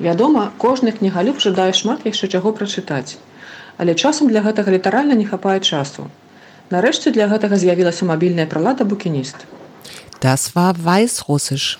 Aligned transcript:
Вядома, 0.00 0.42
кожны 0.56 0.92
кнігалюб 0.96 1.40
жадае 1.44 1.72
шмат 1.76 2.06
яшчэ 2.08 2.28
чаго 2.32 2.52
прачытаць. 2.56 3.20
Але 3.76 3.92
часам 3.94 4.32
для 4.32 4.40
гэтага 4.40 4.72
літаральна 4.72 5.16
не 5.22 5.26
хапае 5.28 5.60
часу. 5.60 6.08
Нарэшце 6.72 7.12
для 7.12 7.28
гэтага 7.28 7.60
з'явілася 7.60 8.08
мабільная 8.08 8.46
прылада 8.48 8.88
букініст. 8.88 9.44
Das 10.20 10.54
war 10.54 10.84
Weißrussisch. 10.84 11.78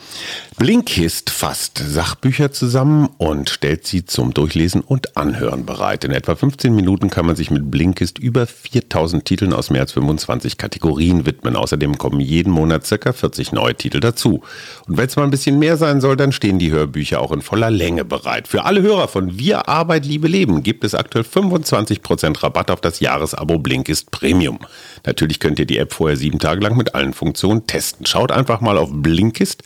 Blinkist 0.60 1.30
fasst 1.30 1.78
Sachbücher 1.78 2.52
zusammen 2.52 3.08
und 3.16 3.48
stellt 3.48 3.86
sie 3.86 4.04
zum 4.04 4.34
Durchlesen 4.34 4.82
und 4.82 5.16
Anhören 5.16 5.64
bereit. 5.64 6.04
In 6.04 6.10
etwa 6.10 6.34
15 6.34 6.74
Minuten 6.74 7.08
kann 7.08 7.24
man 7.24 7.34
sich 7.34 7.50
mit 7.50 7.70
Blinkist 7.70 8.18
über 8.18 8.46
4000 8.46 9.24
Titeln 9.24 9.54
aus 9.54 9.70
mehr 9.70 9.80
als 9.80 9.92
25 9.92 10.58
Kategorien 10.58 11.24
widmen. 11.24 11.56
Außerdem 11.56 11.96
kommen 11.96 12.20
jeden 12.20 12.52
Monat 12.52 12.86
circa 12.86 13.14
40 13.14 13.52
neue 13.52 13.74
Titel 13.74 14.00
dazu. 14.00 14.42
Und 14.86 14.98
wenn 14.98 15.06
es 15.06 15.16
mal 15.16 15.24
ein 15.24 15.30
bisschen 15.30 15.58
mehr 15.58 15.78
sein 15.78 16.02
soll, 16.02 16.16
dann 16.16 16.30
stehen 16.30 16.58
die 16.58 16.70
Hörbücher 16.70 17.22
auch 17.22 17.32
in 17.32 17.40
voller 17.40 17.70
Länge 17.70 18.04
bereit. 18.04 18.46
Für 18.46 18.64
alle 18.66 18.82
Hörer 18.82 19.08
von 19.08 19.38
Wir 19.38 19.66
Arbeit, 19.66 20.04
Liebe 20.04 20.28
Leben 20.28 20.62
gibt 20.62 20.84
es 20.84 20.94
aktuell 20.94 21.24
25% 21.24 22.42
Rabatt 22.42 22.70
auf 22.70 22.82
das 22.82 23.00
Jahresabo 23.00 23.58
Blinkist 23.58 24.10
Premium. 24.10 24.58
Natürlich 25.06 25.40
könnt 25.40 25.58
ihr 25.58 25.66
die 25.66 25.78
App 25.78 25.94
vorher 25.94 26.18
sieben 26.18 26.38
Tage 26.38 26.60
lang 26.60 26.76
mit 26.76 26.94
allen 26.94 27.14
Funktionen 27.14 27.66
testen. 27.66 28.04
Schaut 28.04 28.29
einfach 28.30 28.60
mal 28.60 28.76
auf 28.78 28.90
blinkist.de 28.92 29.62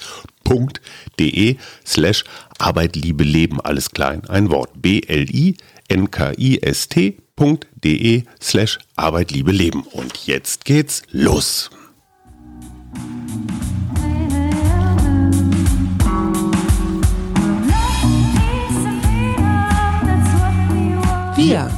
slash 1.86 2.24
Arbeit, 2.58 2.96
Liebe, 2.96 3.24
Leben, 3.24 3.60
alles 3.60 3.90
klein, 3.90 4.22
ein 4.28 4.50
Wort. 4.50 4.70
B-L-I-N-K-I-S-T.de 4.74 5.54
slash 8.40 8.78
Arbeit, 8.96 9.30
Liebe, 9.32 9.52
Leben. 9.52 9.82
Und 9.82 10.26
jetzt 10.26 10.64
geht's 10.64 11.02
los. 11.10 11.70
Wir, 21.36 21.68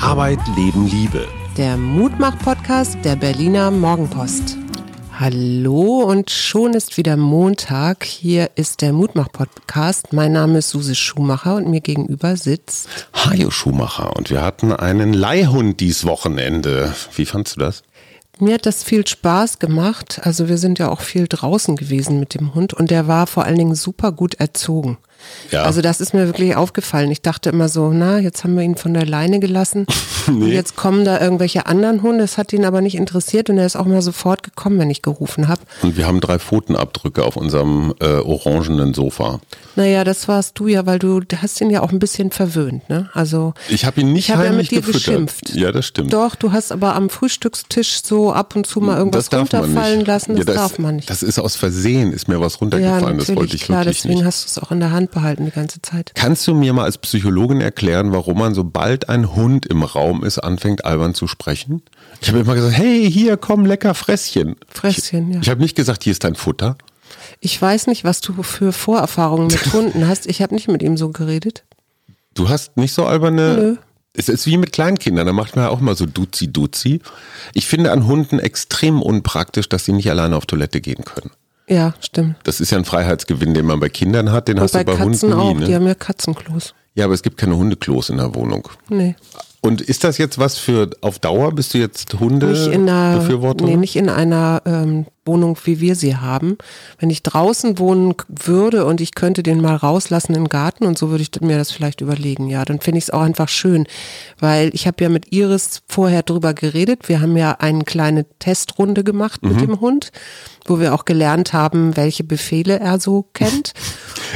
Arbeit, 0.00 0.38
Leben, 0.56 0.86
Liebe. 0.86 1.26
der 1.56 1.76
Mutmach-Podcast 1.76 2.96
der 3.04 3.16
Berliner 3.16 3.70
Morgenpost. 3.70 4.56
Hallo 5.20 6.00
und 6.04 6.30
schon 6.30 6.72
ist 6.72 6.96
wieder 6.96 7.18
Montag. 7.18 8.04
Hier 8.04 8.48
ist 8.54 8.80
der 8.80 8.94
Mutmach-Podcast. 8.94 10.14
Mein 10.14 10.32
Name 10.32 10.60
ist 10.60 10.70
Suse 10.70 10.94
Schumacher 10.94 11.56
und 11.56 11.68
mir 11.68 11.82
gegenüber 11.82 12.38
sitzt. 12.38 12.88
Hajo 13.12 13.50
Schumacher. 13.50 14.16
Und 14.16 14.30
wir 14.30 14.40
hatten 14.40 14.72
einen 14.72 15.12
Leihhund 15.12 15.80
dies 15.80 16.06
Wochenende. 16.06 16.94
Wie 17.14 17.26
fandst 17.26 17.56
du 17.56 17.60
das? 17.60 17.82
Mir 18.38 18.54
hat 18.54 18.64
das 18.64 18.82
viel 18.82 19.06
Spaß 19.06 19.58
gemacht. 19.58 20.22
Also 20.22 20.48
wir 20.48 20.56
sind 20.56 20.78
ja 20.78 20.88
auch 20.88 21.02
viel 21.02 21.28
draußen 21.28 21.76
gewesen 21.76 22.18
mit 22.18 22.32
dem 22.32 22.54
Hund 22.54 22.72
und 22.72 22.90
der 22.90 23.06
war 23.06 23.26
vor 23.26 23.44
allen 23.44 23.58
Dingen 23.58 23.74
super 23.74 24.12
gut 24.12 24.36
erzogen. 24.36 24.96
Ja. 25.50 25.62
Also 25.64 25.80
das 25.82 26.00
ist 26.00 26.14
mir 26.14 26.26
wirklich 26.26 26.54
aufgefallen. 26.56 27.10
Ich 27.10 27.22
dachte 27.22 27.50
immer 27.50 27.68
so, 27.68 27.90
na, 27.92 28.18
jetzt 28.18 28.44
haben 28.44 28.54
wir 28.56 28.62
ihn 28.62 28.76
von 28.76 28.94
der 28.94 29.06
Leine 29.06 29.40
gelassen. 29.40 29.86
Und 30.26 30.48
jetzt 30.48 30.76
kommen 30.76 31.04
da 31.04 31.20
irgendwelche 31.20 31.66
anderen 31.66 32.02
Hunde. 32.02 32.24
Es 32.24 32.38
hat 32.38 32.52
ihn 32.52 32.64
aber 32.64 32.80
nicht 32.82 32.94
interessiert 32.94 33.48
und 33.50 33.58
er 33.58 33.66
ist 33.66 33.74
auch 33.76 33.86
mal 33.86 34.02
sofort 34.02 34.42
gekommen, 34.42 34.78
wenn 34.78 34.90
ich 34.90 35.02
gerufen 35.02 35.48
habe. 35.48 35.62
Und 35.82 35.96
wir 35.96 36.06
haben 36.06 36.20
drei 36.20 36.38
Pfotenabdrücke 36.38 37.24
auf 37.24 37.36
unserem 37.36 37.94
äh, 38.00 38.18
orangenen 38.18 38.92
Sofa. 38.94 39.40
Naja, 39.76 40.04
das 40.04 40.28
warst 40.28 40.58
du 40.58 40.68
ja, 40.68 40.84
weil 40.86 40.98
du 40.98 41.20
hast 41.36 41.60
ihn 41.60 41.70
ja 41.70 41.80
auch 41.82 41.90
ein 41.90 41.98
bisschen 41.98 42.30
verwöhnt, 42.30 42.88
ne? 42.90 43.08
Also 43.14 43.54
Ich 43.68 43.84
habe 43.86 44.02
ihn 44.02 44.12
nicht 44.12 44.28
ich 44.28 44.34
habe 44.34 44.44
ja 44.44 44.52
mit 44.52 44.70
dir 44.70 44.80
gefüttert. 44.80 45.04
geschimpft. 45.04 45.54
Ja, 45.54 45.72
das 45.72 45.86
stimmt. 45.86 46.12
Doch, 46.12 46.34
du 46.36 46.52
hast 46.52 46.70
aber 46.70 46.94
am 46.94 47.08
Frühstückstisch 47.10 48.02
so 48.04 48.32
ab 48.32 48.54
und 48.56 48.66
zu 48.66 48.80
mal 48.80 48.98
irgendwas 48.98 49.30
das 49.30 49.40
runterfallen 49.40 50.04
lassen. 50.04 50.36
Das 50.36 50.46
ja, 50.46 50.54
darf 50.54 50.78
man 50.78 50.96
nicht. 50.96 51.08
Das 51.10 51.22
ist 51.22 51.38
aus 51.38 51.56
Versehen, 51.56 52.12
ist 52.12 52.28
mir 52.28 52.40
was 52.40 52.54
ja, 52.54 52.58
runtergefallen. 52.60 53.02
natürlich, 53.16 53.26
das 53.26 53.36
wollte 53.36 53.56
ich 53.56 53.62
klar. 53.64 53.78
wirklich 53.80 53.96
Deswegen 54.02 54.14
nicht. 54.18 54.26
hast 54.26 54.44
du 54.44 54.46
es 54.48 54.58
auch 54.64 54.70
in 54.70 54.80
der 54.80 54.92
Hand 54.92 55.09
behalten 55.10 55.44
die 55.44 55.50
ganze 55.50 55.82
Zeit. 55.82 56.12
Kannst 56.14 56.46
du 56.46 56.54
mir 56.54 56.72
mal 56.72 56.84
als 56.84 56.98
Psychologin 56.98 57.60
erklären, 57.60 58.12
warum 58.12 58.38
man, 58.38 58.54
sobald 58.54 59.08
ein 59.08 59.34
Hund 59.34 59.66
im 59.66 59.82
Raum 59.82 60.24
ist, 60.24 60.38
anfängt 60.38 60.84
albern 60.84 61.14
zu 61.14 61.26
sprechen? 61.26 61.82
Ich 62.20 62.28
habe 62.28 62.40
immer 62.40 62.54
gesagt, 62.54 62.76
hey, 62.76 63.10
hier, 63.10 63.36
komm, 63.36 63.66
lecker 63.66 63.94
Fresschen. 63.94 64.56
Fresschen, 64.68 65.28
ich, 65.28 65.34
ja. 65.34 65.40
Ich 65.42 65.50
habe 65.50 65.60
nicht 65.60 65.76
gesagt, 65.76 66.04
hier 66.04 66.12
ist 66.12 66.24
dein 66.24 66.34
Futter. 66.34 66.76
Ich 67.40 67.60
weiß 67.60 67.86
nicht, 67.86 68.04
was 68.04 68.20
du 68.20 68.42
für 68.42 68.72
Vorerfahrungen 68.72 69.48
mit 69.48 69.72
Hunden 69.72 70.06
hast. 70.06 70.26
Ich 70.26 70.42
habe 70.42 70.54
nicht 70.54 70.68
mit 70.68 70.82
ihm 70.82 70.96
so 70.96 71.10
geredet. 71.10 71.64
Du 72.34 72.48
hast 72.48 72.76
nicht 72.76 72.94
so 72.94 73.06
alberne. 73.06 73.56
Nö. 73.56 73.76
Es 74.12 74.28
ist 74.28 74.46
wie 74.46 74.56
mit 74.56 74.72
Kleinkindern, 74.72 75.24
da 75.24 75.32
macht 75.32 75.54
man 75.54 75.66
ja 75.66 75.70
auch 75.70 75.78
mal 75.78 75.94
so 75.94 76.04
Duzi 76.04 76.52
Duzi. 76.52 77.00
Ich 77.54 77.66
finde 77.66 77.92
an 77.92 78.06
Hunden 78.06 78.40
extrem 78.40 79.02
unpraktisch, 79.02 79.68
dass 79.68 79.84
sie 79.84 79.92
nicht 79.92 80.10
alleine 80.10 80.36
auf 80.36 80.46
Toilette 80.46 80.80
gehen 80.80 81.04
können. 81.04 81.30
Ja, 81.70 81.94
stimmt. 82.00 82.34
Das 82.44 82.60
ist 82.60 82.70
ja 82.72 82.78
ein 82.78 82.84
Freiheitsgewinn, 82.84 83.54
den 83.54 83.64
man 83.64 83.78
bei 83.80 83.88
Kindern 83.88 84.32
hat, 84.32 84.48
den 84.48 84.56
Und 84.56 84.64
hast 84.64 84.72
bei 84.72 84.84
du 84.84 84.92
bei 84.92 84.96
Katzen 84.98 85.30
Hunden 85.30 85.32
auch. 85.32 85.54
nie. 85.54 85.64
Die 85.64 85.70
Ne? 85.70 85.74
haben 85.76 85.86
ja 85.86 85.94
Katzenklos. 85.94 86.74
Ja, 86.94 87.04
aber 87.04 87.14
es 87.14 87.22
gibt 87.22 87.36
keine 87.38 87.56
Hundeklos 87.56 88.10
in 88.10 88.16
der 88.16 88.34
Wohnung. 88.34 88.68
Nee. 88.88 89.14
Und 89.60 89.80
ist 89.80 90.02
das 90.04 90.18
jetzt 90.18 90.38
was 90.38 90.58
für 90.58 90.90
auf 91.02 91.18
Dauer? 91.20 91.52
Bist 91.54 91.72
du 91.74 91.78
jetzt 91.78 92.18
Hunde 92.18 92.46
Nicht 92.46 92.66
in 92.66 92.88
einer, 92.88 93.18
Befürworter? 93.18 93.64
nee, 93.66 93.76
nicht 93.76 93.94
in 93.94 94.08
einer 94.08 94.62
ähm, 94.66 95.06
Wohnung, 95.26 95.56
wie 95.64 95.80
wir 95.80 95.94
sie 95.94 96.16
haben. 96.16 96.56
Wenn 96.98 97.10
ich 97.10 97.22
draußen 97.22 97.78
wohnen 97.78 98.14
würde 98.28 98.84
und 98.86 99.00
ich 99.00 99.14
könnte 99.14 99.42
den 99.42 99.60
mal 99.60 99.76
rauslassen 99.76 100.34
im 100.34 100.48
Garten 100.48 100.84
und 100.86 100.98
so 100.98 101.10
würde 101.10 101.22
ich 101.22 101.40
mir 101.40 101.58
das 101.58 101.70
vielleicht 101.70 102.00
überlegen. 102.00 102.48
Ja, 102.48 102.64
dann 102.64 102.80
finde 102.80 102.98
ich 102.98 103.04
es 103.04 103.10
auch 103.10 103.20
einfach 103.20 103.48
schön, 103.48 103.86
weil 104.38 104.70
ich 104.74 104.86
habe 104.86 105.02
ja 105.04 105.08
mit 105.10 105.32
Iris 105.32 105.82
vorher 105.88 106.22
drüber 106.22 106.54
geredet. 106.54 107.08
Wir 107.08 107.20
haben 107.20 107.36
ja 107.36 107.52
eine 107.52 107.84
kleine 107.84 108.24
Testrunde 108.38 109.04
gemacht 109.04 109.42
Mhm. 109.42 109.48
mit 109.52 109.60
dem 109.60 109.80
Hund, 109.80 110.10
wo 110.66 110.80
wir 110.80 110.94
auch 110.94 111.04
gelernt 111.04 111.52
haben, 111.52 111.96
welche 111.96 112.24
Befehle 112.24 112.80
er 112.80 112.98
so 113.00 113.26
kennt. 113.34 113.72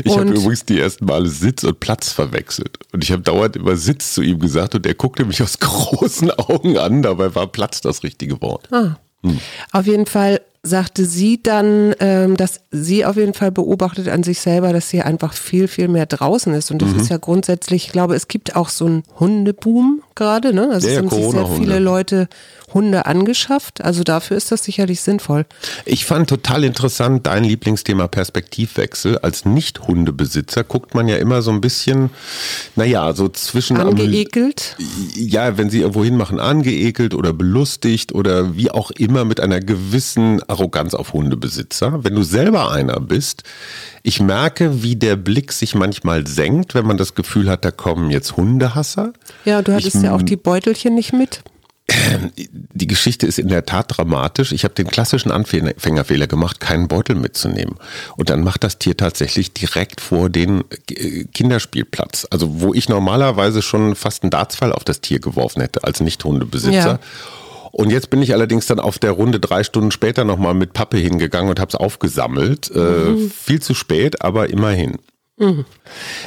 Ich 0.03 0.17
habe 0.19 0.29
übrigens 0.29 0.65
die 0.65 0.81
ersten 0.81 1.05
Male 1.05 1.29
Sitz 1.29 1.63
und 1.63 1.79
Platz 1.79 2.11
verwechselt. 2.11 2.81
Und 2.93 3.05
ich 3.05 3.13
habe 3.13 3.23
dauernd 3.23 3.55
immer 3.55 3.77
Sitz 3.77 4.13
zu 4.15 4.23
ihm 4.23 4.41
gesagt 4.41 4.75
und 4.75 4.85
er 4.87 4.95
guckte 4.95 5.25
mich 5.25 5.41
aus 5.41 5.59
großen 5.61 6.33
Augen 6.33 6.77
an. 6.79 7.03
Dabei 7.03 7.33
war 7.37 7.47
Platz 7.47 7.81
das 7.81 8.03
richtige 8.03 8.43
Wort. 8.43 8.69
Ah. 8.73 8.97
Auf 9.71 9.87
jeden 9.87 10.07
Fall 10.07 10.41
sagte 10.67 11.05
sie 11.05 11.43
dann, 11.43 11.95
ähm, 12.01 12.37
dass 12.39 12.61
sie 12.71 13.05
auf 13.05 13.17
jeden 13.17 13.35
Fall 13.35 13.53
beobachtet 13.53 14.09
an 14.09 14.23
sich 14.23 14.41
selber, 14.41 14.73
dass 14.73 14.89
sie 14.89 15.03
einfach 15.03 15.35
viel, 15.35 15.69
viel 15.69 15.89
mehr 15.89 16.07
draußen 16.07 16.55
ist. 16.55 16.71
Und 16.71 16.81
das 16.81 16.89
Mhm. 16.91 17.01
ist 17.01 17.11
ja 17.11 17.19
grundsätzlich, 17.19 17.87
ich 17.87 17.93
glaube, 17.93 18.15
es 18.15 18.29
gibt 18.29 18.57
auch 18.57 18.71
so 18.71 18.87
einen 18.87 19.03
Hundeboom 19.21 20.03
gerade. 20.15 20.55
Ne? 20.55 20.71
Also 20.73 20.89
Ja, 20.89 20.95
es 20.95 20.99
haben 21.01 21.11
sich 21.11 21.31
sehr 21.31 21.47
viele 21.59 21.79
Leute 21.81 22.29
Hunde 22.73 23.07
angeschafft. 23.07 23.85
Also 23.85 24.03
dafür 24.03 24.37
ist 24.37 24.51
das 24.51 24.65
sicherlich 24.65 25.01
sinnvoll. 25.01 25.45
Ich 25.85 26.07
fand 26.07 26.29
total 26.29 26.65
interessant 26.65 27.27
dein 27.27 27.45
Lieblingsthema 27.45 28.09
Perspektivwechsel. 28.09 29.19
Als 29.19 29.45
Nicht-Hundebesitzer 29.45 30.65
guckt 30.65 30.95
man 30.95 31.07
ja 31.09 31.17
immer 31.17 31.43
so 31.43 31.51
ein 31.53 31.61
bisschen, 31.61 32.11
naja, 32.75 33.13
so 33.13 33.29
zwischen 33.29 33.77
Angeekelt. 33.77 34.77
ja, 35.15 35.57
wenn 35.59 35.71
sie 35.71 35.81
irgendwo 35.81 36.03
hinmachen, 36.05 36.41
angeekelt 36.41 37.15
oder 37.15 37.33
belustigt 37.33 38.13
oder 38.15 38.57
wie 38.57 38.71
auch 38.71 38.91
immer 38.93 39.25
mit 39.25 39.41
einer 39.41 39.61
gewissen 39.61 40.43
Arroganz 40.55 40.95
auf 40.95 41.13
Hundebesitzer. 41.13 42.05
Wenn 42.05 42.15
du 42.15 42.23
selber 42.23 42.71
einer 42.73 43.01
bist, 43.01 43.43
ich 44.03 44.21
merke, 44.21 44.83
wie 44.83 44.97
der 44.97 45.17
Blick 45.17 45.53
sich 45.53 45.75
manchmal 45.75 46.27
senkt, 46.27 46.75
wenn 46.75 46.87
man 46.87 46.97
das 46.97 47.15
Gefühl 47.15 47.49
hat, 47.51 47.65
da 47.65 47.71
kommen 47.71 48.11
jetzt 48.11 48.37
Hundehasser. 48.37 49.13
Ja, 49.45 49.63
du 49.63 49.73
hattest 49.75 49.97
Ich- 49.97 50.03
ja 50.03 50.15
auch 50.15 50.23
die 50.23 50.37
Beutelchen 50.37 50.95
nicht 50.95 51.13
mit. 51.13 51.43
Die 52.73 52.87
Geschichte 52.87 53.27
ist 53.27 53.39
in 53.39 53.49
der 53.49 53.67
Tat 53.67 53.97
dramatisch. 53.99 54.53
Ich 54.53 54.65
habe 54.65 54.73
den 54.73 54.87
klassischen 54.87 55.31
Anfängerfehler 55.31 56.27
gemacht, 56.27 56.59
keinen 56.59 56.89
Beutel 56.89 57.15
mitzunehmen. 57.15 57.75
Und 58.17 58.31
dann 58.31 58.43
macht 58.43 58.65
das 58.65 58.79
Tier 58.79 58.97
tatsächlich 58.97 59.53
direkt 59.53 60.01
vor 60.01 60.31
den 60.31 60.65
äh, 60.91 61.25
Kinderspielplatz. 61.25 62.27
Also 62.31 62.63
wo 62.63 62.73
ich 62.73 62.89
normalerweise 62.89 63.61
schon 63.61 63.97
fast 63.97 64.23
einen 64.23 64.31
Dartsfall 64.31 64.73
auf 64.73 64.85
das 64.85 65.03
Tier 65.03 65.21
geworfen 65.21 65.61
hätte 65.61 65.85
als 65.85 66.01
Nicht-Hundebesitzer. 66.01 66.73
Ja. 66.73 66.99
Und 67.75 67.91
jetzt 67.91 68.09
bin 68.09 68.23
ich 68.23 68.33
allerdings 68.33 68.67
dann 68.67 68.79
auf 68.79 69.01
der 69.01 69.11
Runde 69.11 69.41
drei 69.41 69.65
Stunden 69.65 69.91
später 69.91 70.23
nochmal 70.23 70.55
mit 70.55 70.75
Pappe 70.75 70.97
hingegangen 70.97 71.51
und 71.51 71.59
habe 71.59 71.71
es 71.71 71.75
aufgesammelt. 71.75 72.71
Äh, 72.71 73.17
viel 73.29 73.61
zu 73.61 73.75
spät, 73.75 74.23
aber 74.23 74.49
immerhin. 74.49 74.99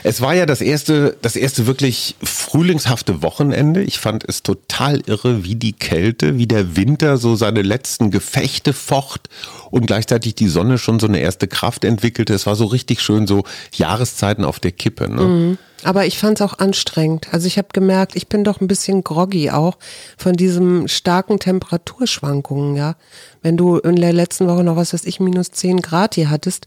Es 0.04 0.20
war 0.20 0.34
ja 0.36 0.46
das 0.46 0.60
erste, 0.60 1.16
das 1.22 1.38
erste 1.38 1.66
wirklich 1.66 2.18
frühlingshafte 2.22 3.22
Wochenende. 3.22 3.82
Ich 3.82 3.98
fand 3.98 4.26
es 4.28 4.44
total 4.44 5.00
irre, 5.06 5.46
wie 5.46 5.56
die 5.56 5.72
Kälte, 5.72 6.38
wie 6.38 6.48
der 6.48 6.76
Winter 6.76 7.16
so 7.16 7.38
seine 7.38 7.62
letzten 7.62 8.12
Gefechte 8.12 8.74
focht 8.74 9.30
und 9.72 9.88
gleichzeitig 9.88 10.36
die 10.36 10.50
Sonne 10.50 10.78
schon 10.78 11.00
so 11.00 11.08
eine 11.08 11.22
erste 11.22 11.48
Kraft 11.48 11.86
entwickelte. 11.86 12.34
Es 12.34 12.46
war 12.46 12.58
so 12.58 12.66
richtig 12.66 13.00
schön, 13.00 13.26
so 13.26 13.46
Jahreszeiten 13.72 14.44
auf 14.44 14.60
der 14.60 14.74
Kippe. 14.74 15.08
Ne? 15.08 15.58
Aber 15.84 16.06
ich 16.06 16.18
fand 16.18 16.40
es 16.40 16.42
auch 16.42 16.58
anstrengend. 16.60 17.28
Also 17.32 17.48
ich 17.48 17.58
habe 17.58 17.68
gemerkt, 17.72 18.16
ich 18.16 18.28
bin 18.28 18.44
doch 18.44 18.62
ein 18.62 18.68
bisschen 18.68 19.04
groggy 19.04 19.52
auch 19.52 19.78
von 20.18 20.34
diesem 20.34 20.88
starken 20.88 21.40
Temperaturschwankungen, 21.40 22.76
ja. 22.76 22.96
Wenn 23.42 23.58
du 23.58 23.78
in 23.78 23.96
der 23.96 24.14
letzten 24.14 24.48
Woche 24.48 24.64
noch 24.64 24.76
was 24.76 24.94
weiß 24.94 25.06
ich, 25.06 25.20
minus 25.20 25.52
10 25.52 25.82
Grad 25.82 26.16
hier 26.16 26.30
hattest 26.30 26.66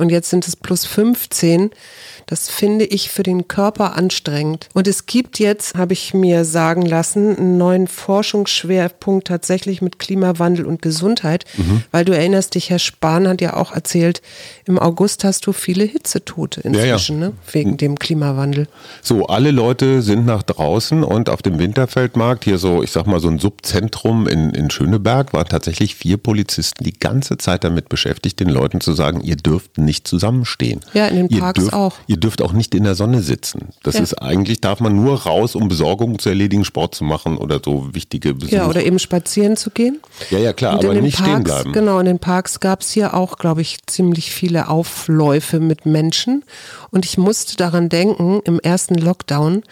und 0.00 0.10
jetzt 0.10 0.30
sind 0.30 0.46
es 0.48 0.56
plus 0.56 0.86
15, 0.86 1.70
das 2.26 2.48
finde 2.48 2.84
ich 2.84 3.10
für 3.10 3.24
den 3.24 3.48
Körper 3.48 3.96
anstrengend. 3.96 4.68
Und 4.72 4.86
es 4.86 5.06
gibt 5.06 5.40
jetzt, 5.40 5.74
habe 5.74 5.94
ich 5.94 6.14
mir 6.14 6.44
sagen 6.44 6.82
lassen, 6.82 7.36
einen 7.36 7.58
neuen 7.58 7.88
Forschungsschwerpunkt 7.88 9.26
tatsächlich 9.26 9.82
mit 9.82 9.98
Klimawandel 9.98 10.64
und 10.64 10.80
Gesundheit, 10.80 11.44
mhm. 11.56 11.82
weil 11.90 12.04
du 12.04 12.16
erinnerst 12.16 12.54
dich, 12.54 12.70
Herr 12.70 12.78
Spahn 12.78 13.26
hat 13.26 13.40
ja 13.40 13.56
auch 13.56 13.72
erzählt, 13.72 14.22
im 14.64 14.78
August 14.78 15.24
hast 15.24 15.46
du 15.46 15.52
viele 15.52 15.82
Hitzetote 15.82 16.60
inzwischen, 16.60 17.18
ja, 17.18 17.26
ja. 17.26 17.30
Ne? 17.30 17.36
wegen 17.50 17.76
dem 17.76 17.98
Klimawandel. 17.98 18.68
So, 19.02 19.26
alle 19.26 19.50
Leute 19.50 20.00
sind 20.00 20.24
nach 20.24 20.44
draußen 20.44 21.02
und 21.02 21.28
auf 21.28 21.42
dem 21.42 21.58
Winterfeldmarkt, 21.58 22.44
hier 22.44 22.58
so, 22.58 22.84
ich 22.84 22.92
sag 22.92 23.08
mal, 23.08 23.18
so 23.18 23.28
ein 23.28 23.40
Subzentrum 23.40 24.28
in, 24.28 24.50
in 24.50 24.70
Schöneberg, 24.70 25.32
waren 25.32 25.48
tatsächlich 25.48 25.96
vier 25.96 26.16
Polizisten 26.16 26.84
die 26.84 26.96
ganze 26.96 27.38
Zeit 27.38 27.64
damit 27.64 27.88
beschäftigt, 27.88 28.38
den 28.38 28.48
Leuten 28.48 28.80
zu 28.80 28.92
sagen, 28.92 29.20
ihr 29.20 29.36
dürft 29.36 29.78
nicht 29.78 29.89
zusammenstehen. 30.04 30.80
Ja, 30.94 31.06
in 31.06 31.28
den 31.28 31.40
Parks 31.40 31.60
dürft, 31.60 31.74
auch. 31.74 31.94
Ihr 32.06 32.16
dürft 32.16 32.42
auch 32.42 32.52
nicht 32.52 32.74
in 32.74 32.84
der 32.84 32.94
Sonne 32.94 33.22
sitzen. 33.22 33.68
Das 33.82 33.94
ja. 33.94 34.02
ist 34.02 34.14
eigentlich, 34.14 34.60
darf 34.60 34.80
man 34.80 34.96
nur 34.96 35.22
raus, 35.22 35.54
um 35.54 35.68
Besorgungen 35.68 36.18
zu 36.18 36.28
erledigen, 36.28 36.64
Sport 36.64 36.94
zu 36.94 37.04
machen 37.04 37.36
oder 37.36 37.60
so 37.64 37.88
wichtige 37.92 38.34
Besuche. 38.34 38.56
Ja, 38.56 38.68
oder 38.68 38.84
eben 38.84 38.98
spazieren 38.98 39.56
zu 39.56 39.70
gehen. 39.70 40.00
Ja, 40.30 40.38
ja, 40.38 40.52
klar, 40.52 40.74
aber 40.74 40.94
nicht 40.94 41.18
Parks, 41.18 41.30
stehen 41.30 41.44
bleiben. 41.44 41.72
Genau, 41.72 41.98
in 41.98 42.06
den 42.06 42.18
Parks 42.18 42.60
gab 42.60 42.82
es 42.82 42.90
hier 42.90 43.14
auch, 43.14 43.38
glaube 43.38 43.60
ich, 43.60 43.78
ziemlich 43.86 44.32
viele 44.32 44.68
Aufläufe 44.68 45.60
mit 45.60 45.86
Menschen. 45.86 46.44
Und 46.90 47.04
ich 47.04 47.18
musste 47.18 47.56
daran 47.56 47.88
denken, 47.88 48.40
im 48.44 48.60
ersten 48.60 48.94
Lockdown, 48.94 49.62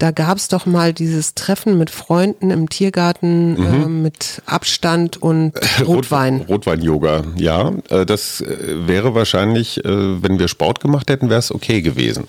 da 0.00 0.10
gab 0.12 0.38
es 0.38 0.48
doch 0.48 0.64
mal 0.64 0.94
dieses 0.94 1.34
Treffen 1.34 1.76
mit 1.76 1.90
Freunden 1.90 2.50
im 2.50 2.68
Tiergarten 2.70 3.52
mhm. 3.52 3.82
äh, 3.82 3.86
mit 3.86 4.42
Abstand 4.46 5.20
und 5.20 5.52
Rotwein. 5.86 6.38
Rot, 6.38 6.48
Rotwein-Yoga, 6.48 7.24
ja. 7.36 7.72
Äh, 7.90 8.06
das 8.06 8.40
äh, 8.40 8.88
wäre 8.88 9.14
wahrscheinlich, 9.14 9.84
äh, 9.84 10.22
wenn 10.22 10.38
wir 10.38 10.48
Sport 10.48 10.80
gemacht 10.80 11.10
hätten, 11.10 11.28
wäre 11.28 11.38
es 11.38 11.54
okay 11.54 11.82
gewesen. 11.82 12.24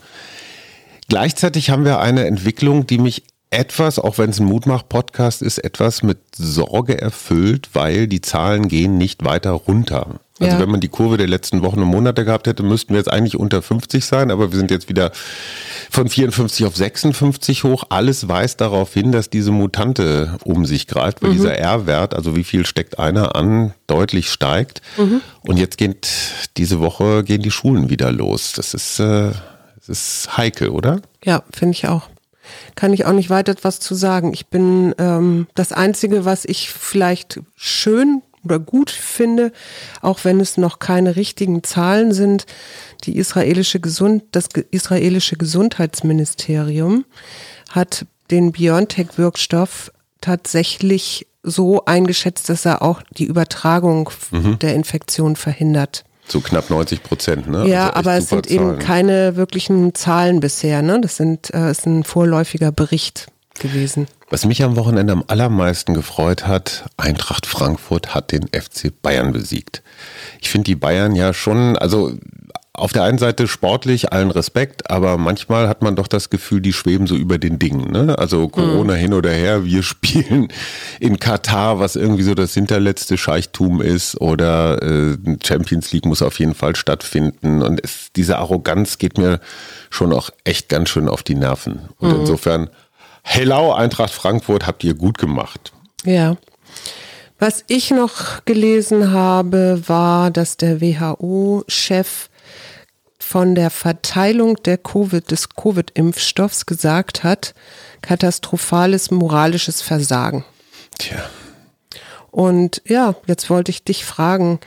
Gleichzeitig 1.07 1.69
haben 1.69 1.85
wir 1.85 2.00
eine 2.00 2.25
Entwicklung, 2.25 2.85
die 2.88 2.97
mich 2.97 3.23
etwas, 3.50 4.00
auch 4.00 4.17
wenn 4.17 4.29
es 4.31 4.39
ein 4.39 4.45
Mutmach-Podcast 4.45 5.41
ist, 5.41 5.57
etwas 5.57 6.03
mit 6.03 6.19
Sorge 6.35 7.00
erfüllt, 7.00 7.69
weil 7.74 8.07
die 8.07 8.21
Zahlen 8.21 8.67
gehen 8.67 8.97
nicht 8.97 9.24
weiter 9.24 9.51
runter. 9.51 10.19
Also 10.41 10.55
ja. 10.55 10.61
wenn 10.61 10.71
man 10.71 10.79
die 10.79 10.89
Kurve 10.89 11.17
der 11.17 11.27
letzten 11.27 11.61
Wochen 11.61 11.81
und 11.81 11.88
Monate 11.88 12.25
gehabt 12.25 12.47
hätte, 12.47 12.63
müssten 12.63 12.93
wir 12.93 12.97
jetzt 12.97 13.11
eigentlich 13.11 13.38
unter 13.38 13.61
50 13.61 14.03
sein, 14.03 14.31
aber 14.31 14.51
wir 14.51 14.57
sind 14.57 14.71
jetzt 14.71 14.89
wieder 14.89 15.11
von 15.91 16.09
54 16.09 16.65
auf 16.65 16.75
56 16.75 17.63
hoch. 17.63 17.83
Alles 17.89 18.27
weist 18.27 18.59
darauf 18.59 18.93
hin, 18.93 19.11
dass 19.11 19.29
diese 19.29 19.51
Mutante 19.51 20.38
um 20.43 20.65
sich 20.65 20.88
greift, 20.88 21.21
weil 21.21 21.29
mhm. 21.29 21.35
dieser 21.35 21.55
R-Wert, 21.55 22.15
also 22.15 22.35
wie 22.35 22.43
viel 22.43 22.65
steckt 22.65 22.97
einer 22.97 23.35
an, 23.35 23.73
deutlich 23.85 24.31
steigt. 24.31 24.81
Mhm. 24.97 25.21
Und 25.41 25.57
jetzt 25.57 25.77
geht 25.77 26.07
diese 26.57 26.79
Woche 26.79 27.23
gehen 27.23 27.43
die 27.43 27.51
Schulen 27.51 27.89
wieder 27.89 28.11
los. 28.11 28.53
Das 28.53 28.73
ist, 28.73 28.99
äh, 28.99 29.31
das 29.77 29.89
ist 29.89 30.38
heikel, 30.38 30.69
oder? 30.69 31.01
Ja, 31.23 31.43
finde 31.53 31.73
ich 31.73 31.88
auch 31.88 32.09
kann 32.75 32.93
ich 32.93 33.05
auch 33.05 33.13
nicht 33.13 33.29
weiter 33.29 33.51
etwas 33.51 33.79
zu 33.79 33.95
sagen. 33.95 34.33
Ich 34.33 34.47
bin 34.47 34.93
ähm, 34.97 35.47
das 35.55 35.71
Einzige, 35.71 36.25
was 36.25 36.45
ich 36.45 36.69
vielleicht 36.69 37.39
schön 37.55 38.21
oder 38.43 38.59
gut 38.59 38.89
finde, 38.89 39.51
auch 40.01 40.23
wenn 40.23 40.39
es 40.39 40.57
noch 40.57 40.79
keine 40.79 41.15
richtigen 41.15 41.63
Zahlen 41.63 42.11
sind, 42.11 42.45
die 43.03 43.17
israelische 43.17 43.79
Gesund, 43.79 44.23
das 44.31 44.47
israelische 44.71 45.38
Gesundheitsministerium 45.38 47.05
hat 47.69 48.05
den 48.29 48.51
BioNTech-Wirkstoff 48.51 49.91
tatsächlich 50.21 51.27
so 51.43 51.85
eingeschätzt, 51.85 52.49
dass 52.49 52.65
er 52.65 52.81
auch 52.81 53.01
die 53.17 53.25
Übertragung 53.25 54.09
mhm. 54.31 54.59
der 54.59 54.75
Infektion 54.75 55.35
verhindert. 55.35 56.03
So 56.27 56.39
knapp 56.39 56.69
90 56.69 57.03
Prozent, 57.03 57.47
ne? 57.49 57.67
Ja, 57.67 57.89
also 57.89 57.99
aber 57.99 58.17
es 58.17 58.29
sind 58.29 58.45
Zahlen. 58.45 58.59
eben 58.59 58.79
keine 58.79 59.35
wirklichen 59.35 59.93
Zahlen 59.95 60.39
bisher, 60.39 60.81
ne? 60.81 61.01
Das 61.01 61.17
sind, 61.17 61.53
äh, 61.53 61.71
ist 61.71 61.85
ein 61.85 62.03
vorläufiger 62.03 62.71
Bericht 62.71 63.27
gewesen. 63.59 64.07
Was 64.31 64.45
mich 64.45 64.63
am 64.63 64.78
Wochenende 64.78 65.12
am 65.12 65.25
allermeisten 65.28 65.94
gefreut 65.94 66.48
hat, 66.48 66.86
Eintracht 66.95 67.45
Frankfurt 67.45 68.16
hat 68.16 68.31
den 68.31 68.48
FC 68.48 68.89
Bayern 69.01 69.33
besiegt. 69.33 69.83
Ich 70.39 70.50
finde 70.50 70.63
die 70.68 70.75
Bayern 70.75 71.18
ja 71.18 71.33
schon, 71.33 71.78
also 71.78 72.18
auf 72.72 72.94
der 72.94 73.04
einen 73.04 73.18
Seite 73.18 73.50
sportlich 73.50 74.13
allen 74.13 74.31
Respekt, 74.31 74.89
aber 74.89 75.18
manchmal 75.18 75.68
hat 75.68 75.81
man 75.81 75.98
doch 75.98 76.07
das 76.07 76.30
Gefühl, 76.30 76.62
die 76.62 76.72
schweben 76.72 77.07
so 77.07 77.16
über 77.16 77.39
den 77.39 77.60
Dingen. 77.60 77.92
Ne? 77.92 78.18
Also 78.18 78.48
Corona 78.48 78.94
mhm. 78.94 79.00
hin 79.00 79.13
oder 79.13 79.31
her, 79.31 79.66
wir 79.66 79.83
spielen 79.83 80.48
in 81.01 81.19
Katar, 81.19 81.80
was 81.80 81.98
irgendwie 81.98 82.24
so 82.24 82.34
das 82.34 82.54
hinterletzte 82.54 83.18
Scheichtum 83.18 83.81
ist, 83.81 84.19
oder 84.22 84.81
äh, 84.81 85.18
Champions 85.44 85.92
League 85.92 86.06
muss 86.06 86.22
auf 86.22 86.39
jeden 86.39 86.56
Fall 86.56 86.77
stattfinden. 86.77 87.62
Und 87.62 87.84
es, 87.84 88.13
diese 88.16 88.38
Arroganz 88.38 88.98
geht 88.98 89.18
mir 89.18 89.42
schon 89.89 90.13
auch 90.13 90.30
echt 90.45 90.69
ganz 90.69 90.88
schön 90.88 91.10
auf 91.10 91.22
die 91.22 91.36
Nerven. 91.36 91.81
Und 92.00 92.13
mhm. 92.13 92.19
insofern 92.22 92.69
Hello, 93.23 93.71
Eintracht 93.73 94.13
Frankfurt, 94.13 94.68
habt 94.68 94.83
ihr 94.83 94.94
gut 94.94 95.18
gemacht. 95.18 95.71
Ja. 96.03 96.38
Was 97.39 97.63
ich 97.68 97.91
noch 97.91 98.45
gelesen 98.45 99.12
habe, 99.12 99.81
war, 99.88 100.29
dass 100.31 100.57
der 100.57 100.81
WHO-Chef 100.81 102.29
von 103.18 103.56
der 103.56 103.69
Verteilung 103.69 104.62
der 104.63 104.77
COVID, 104.77 105.31
des 105.31 105.50
Covid-Impfstoffs 105.50 106.65
gesagt 106.65 107.23
hat, 107.23 107.53
katastrophales 108.01 109.09
moralisches 109.09 109.81
Versagen. 109.81 110.44
Tja. 110.97 111.24
Und 112.31 112.81
ja, 112.86 113.16
jetzt 113.28 113.50
wollte 113.50 113.72
ich 113.72 113.83
dich 113.83 114.06
fragen, 114.06 114.60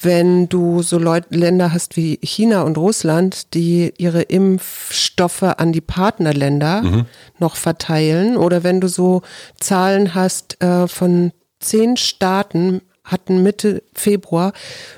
wenn 0.00 0.48
du 0.48 0.82
so 0.82 0.98
Leut 0.98 1.24
Länder 1.30 1.72
hast 1.72 1.96
wie 1.96 2.18
China 2.22 2.62
und 2.62 2.78
Russland, 2.78 3.52
die 3.54 3.92
ihre 3.98 4.22
Impfstoffe 4.22 5.42
an 5.42 5.72
die 5.72 5.80
Partnerländer 5.80 6.82
mhm. 6.82 7.06
noch 7.38 7.56
verteilen, 7.56 8.36
oder 8.36 8.62
wenn 8.62 8.80
du 8.80 8.88
so 8.88 9.22
Zahlen 9.58 10.14
hast 10.14 10.62
äh, 10.62 10.86
von 10.86 11.32
zehn 11.58 11.96
Staaten 11.96 12.80
hatten 13.04 13.42
Mitte 13.42 13.82
Februar 13.94 14.52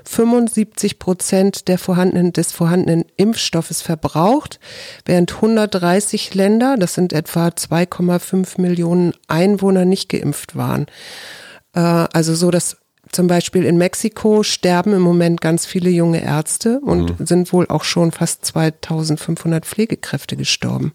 75 0.04 0.98
Prozent 0.98 1.68
der 1.68 1.78
vorhandenen, 1.78 2.32
des 2.32 2.52
vorhandenen 2.52 3.04
Impfstoffes 3.16 3.82
verbraucht, 3.82 4.60
während 5.06 5.34
130 5.34 6.34
Länder, 6.34 6.76
das 6.78 6.94
sind 6.94 7.12
etwa 7.12 7.48
2,5 7.48 8.60
Millionen 8.60 9.14
Einwohner, 9.28 9.84
nicht 9.84 10.08
geimpft 10.10 10.56
waren. 10.56 10.86
Äh, 11.74 11.80
also 11.80 12.34
so, 12.34 12.50
dass 12.50 12.76
zum 13.10 13.26
Beispiel 13.26 13.64
in 13.64 13.76
Mexiko 13.76 14.42
sterben 14.42 14.94
im 14.94 15.02
Moment 15.02 15.40
ganz 15.40 15.66
viele 15.66 15.90
junge 15.90 16.22
Ärzte 16.22 16.80
und 16.80 17.20
mhm. 17.20 17.26
sind 17.26 17.52
wohl 17.52 17.66
auch 17.68 17.84
schon 17.84 18.12
fast 18.12 18.44
2500 18.46 19.66
Pflegekräfte 19.66 20.36
gestorben. 20.36 20.92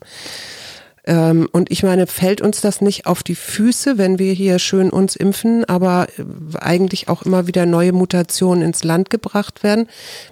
Ähm, 1.05 1.47
und 1.51 1.71
ich 1.71 1.83
meine, 1.83 2.07
fällt 2.07 2.41
uns 2.41 2.59
das 2.61 2.81
nicht 2.81 3.05
auf 3.05 3.23
die 3.23 3.35
Füße, 3.35 3.97
wenn 3.97 4.19
wir 4.19 4.33
hier 4.33 4.59
schön 4.59 4.89
uns 4.89 5.15
impfen, 5.15 5.63
aber 5.65 6.07
äh, 6.17 6.57
eigentlich 6.57 7.07
auch 7.07 7.21
immer 7.21 7.47
wieder 7.47 7.65
neue 7.65 7.93
Mutationen 7.93 8.63
ins 8.63 8.83
Land 8.83 9.09
gebracht 9.09 9.63
werden? 9.63 9.87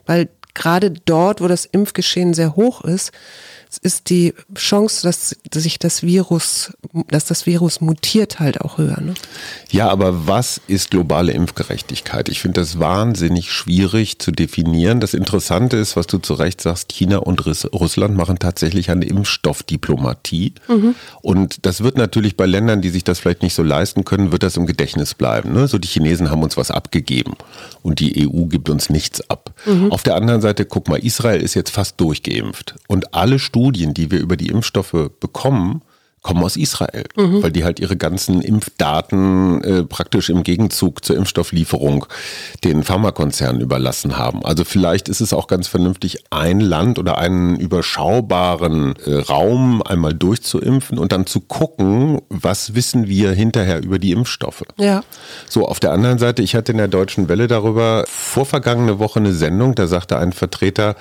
Weil 0.06 0.30
gerade 0.54 0.92
dort, 0.92 1.42
wo 1.42 1.48
das 1.48 1.66
Impfgeschehen 1.66 2.34
sehr 2.34 2.56
hoch 2.56 2.84
ist, 2.84 3.12
ist 3.82 4.10
die 4.10 4.34
Chance, 4.56 5.04
dass, 5.04 5.36
dass 5.50 5.64
sich 5.64 5.80
das 5.80 6.04
Virus, 6.04 6.74
dass 7.08 7.26
das 7.26 7.46
Virus 7.46 7.82
mutiert 7.82 8.40
halt 8.40 8.62
auch 8.62 8.78
höher. 8.78 9.00
Ne? 9.02 9.14
Ja, 9.70 9.90
aber 9.90 10.28
was 10.28 10.62
ist 10.68 10.92
globale 10.92 11.32
Impfgerechtigkeit? 11.32 12.30
Ich 12.30 12.42
finde 12.42 12.62
das 12.62 12.80
wahnsinnig 12.80 13.52
schwierig 13.52 14.20
zu 14.20 14.32
definieren. 14.32 15.00
Das 15.00 15.14
Interessante 15.14 15.78
ist, 15.78 15.96
was 15.96 16.08
du 16.08 16.18
zu 16.18 16.34
Recht 16.34 16.62
sagst, 16.62 16.92
China 16.92 17.18
und 17.18 17.46
Russland 17.46 18.16
machen 18.16 18.40
tatsächlich 18.40 18.90
eine 18.90 19.06
Impfstoffdiplomatie. 19.06 20.54
Mhm. 20.68 20.96
Und 21.22 21.66
das 21.66 21.84
wird 21.84 21.98
natürlich 21.98 22.38
bei 22.38 22.46
Ländern, 22.46 22.82
die 22.82 22.90
sich 22.90 23.04
das 23.04 23.20
vielleicht 23.20 23.42
nicht 23.42 23.54
so 23.54 23.64
leisten 23.64 24.06
können, 24.06 24.32
wird 24.32 24.44
das 24.44 24.58
im 24.58 24.66
Gedächtnis 24.66 25.14
bleiben. 25.14 25.54
Ne? 25.54 25.68
So 25.68 25.78
die 25.78 25.88
Chinesen 25.88 26.32
haben 26.32 26.44
uns 26.44 26.58
was 26.58 26.72
abgegeben 26.72 27.36
und 27.82 28.00
die 28.00 28.28
EU 28.28 28.46
gibt 28.46 28.70
uns 28.70 28.90
nichts 28.90 29.30
ab. 29.30 29.54
Mhm. 29.66 29.92
Auf 29.92 30.04
der 30.04 30.16
anderen 30.16 30.42
Seite, 30.42 30.66
guck 30.66 30.88
mal, 30.88 30.98
Israel 30.98 31.42
ist 31.42 31.54
jetzt 31.54 31.72
fast 31.72 32.00
durchgeimpft 32.00 32.76
und 32.88 33.14
alle 33.14 33.40
Studien, 33.56 33.94
die 33.94 34.12
wir 34.12 34.20
über 34.20 34.36
die 34.36 34.50
Impfstoffe 34.50 35.12
bekommen, 35.22 35.82
kommen 36.26 36.44
aus 36.44 36.58
Israel, 36.58 37.04
mhm. 37.16 37.44
weil 37.44 37.52
die 37.52 37.64
halt 37.64 37.80
ihre 37.80 37.98
ganzen 37.98 38.42
Impfdaten 38.42 39.64
äh, 39.64 39.84
praktisch 39.84 40.32
im 40.32 40.42
Gegenzug 40.42 41.06
zur 41.06 41.18
Impfstofflieferung 41.18 42.08
den 42.64 42.82
Pharmakonzernen 42.82 43.62
überlassen 43.62 44.18
haben. 44.18 44.44
Also 44.44 44.66
vielleicht 44.66 45.08
ist 45.08 45.22
es 45.22 45.34
auch 45.34 45.46
ganz 45.46 45.68
vernünftig, 45.68 46.24
ein 46.32 46.62
Land 46.62 46.98
oder 46.98 47.20
einen 47.20 47.58
überschaubaren 47.58 48.96
äh, 49.06 49.18
Raum 49.18 49.84
einmal 49.84 50.16
durchzuimpfen 50.16 50.98
und 50.98 51.12
dann 51.12 51.28
zu 51.28 51.42
gucken, 51.42 52.20
was 52.30 52.74
wissen 52.74 53.08
wir 53.08 53.32
hinterher 53.32 53.84
über 53.84 54.00
die 54.00 54.12
Impfstoffe. 54.12 54.64
Ja. 54.78 55.04
So, 55.48 55.68
auf 55.68 55.80
der 55.80 55.92
anderen 55.92 56.18
Seite, 56.18 56.42
ich 56.42 56.56
hatte 56.56 56.72
in 56.72 56.80
der 56.80 56.88
Deutschen 56.88 57.30
Welle 57.30 57.46
darüber 57.46 58.04
vorvergangene 58.08 58.98
Woche 58.98 59.20
eine 59.20 59.34
Sendung, 59.34 59.76
da 59.76 59.86
sagte 59.86 60.18
ein 60.18 60.34
Vertreter, 60.34 60.96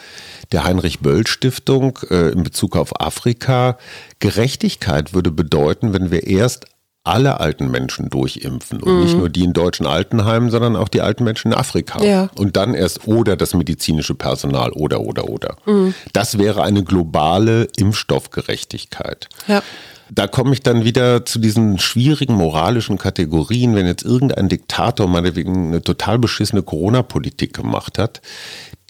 der 0.53 0.65
Heinrich-Böll-Stiftung 0.65 1.99
äh, 2.11 2.29
in 2.33 2.43
Bezug 2.43 2.77
auf 2.77 3.01
Afrika. 3.01 3.79
Gerechtigkeit 4.21 5.14
würde 5.15 5.31
bedeuten, 5.31 5.93
wenn 5.93 6.11
wir 6.11 6.27
erst 6.27 6.67
alle 7.05 7.39
alten 7.39 7.71
Menschen 7.71 8.09
durchimpfen 8.09 8.83
und 8.83 8.95
mhm. 8.95 9.05
nicht 9.05 9.17
nur 9.17 9.29
die 9.29 9.45
in 9.45 9.53
deutschen 9.53 9.87
Altenheimen, 9.87 10.51
sondern 10.51 10.75
auch 10.75 10.89
die 10.89 11.03
alten 11.03 11.23
Menschen 11.25 11.53
in 11.53 11.59
Afrika. 11.59 12.03
Ja. 12.03 12.31
Und 12.37 12.57
dann 12.57 12.73
erst 12.73 13.07
oder 13.07 13.37
das 13.37 13.53
medizinische 13.53 14.15
Personal 14.15 14.73
oder 14.73 15.01
oder 15.01 15.29
oder. 15.29 15.57
Mhm. 15.67 15.95
Das 16.15 16.39
wäre 16.39 16.63
eine 16.63 16.83
globale 16.83 17.69
Impfstoffgerechtigkeit. 17.77 19.29
Ja. 19.47 19.63
Da 20.11 20.27
komme 20.27 20.55
ich 20.55 20.63
dann 20.63 20.85
wieder 20.85 21.27
zu 21.27 21.39
diesen 21.39 21.79
schwierigen 21.79 22.35
moralischen 22.35 22.99
Kategorien, 22.99 23.75
wenn 23.75 23.87
jetzt 23.87 24.05
irgendein 24.05 24.49
Diktator 24.49 25.07
meinetwegen 25.07 25.69
eine 25.69 25.83
total 25.83 26.19
beschissene 26.19 26.63
Corona-Politik 26.63 27.55
gemacht 27.55 27.99
hat, 27.99 28.23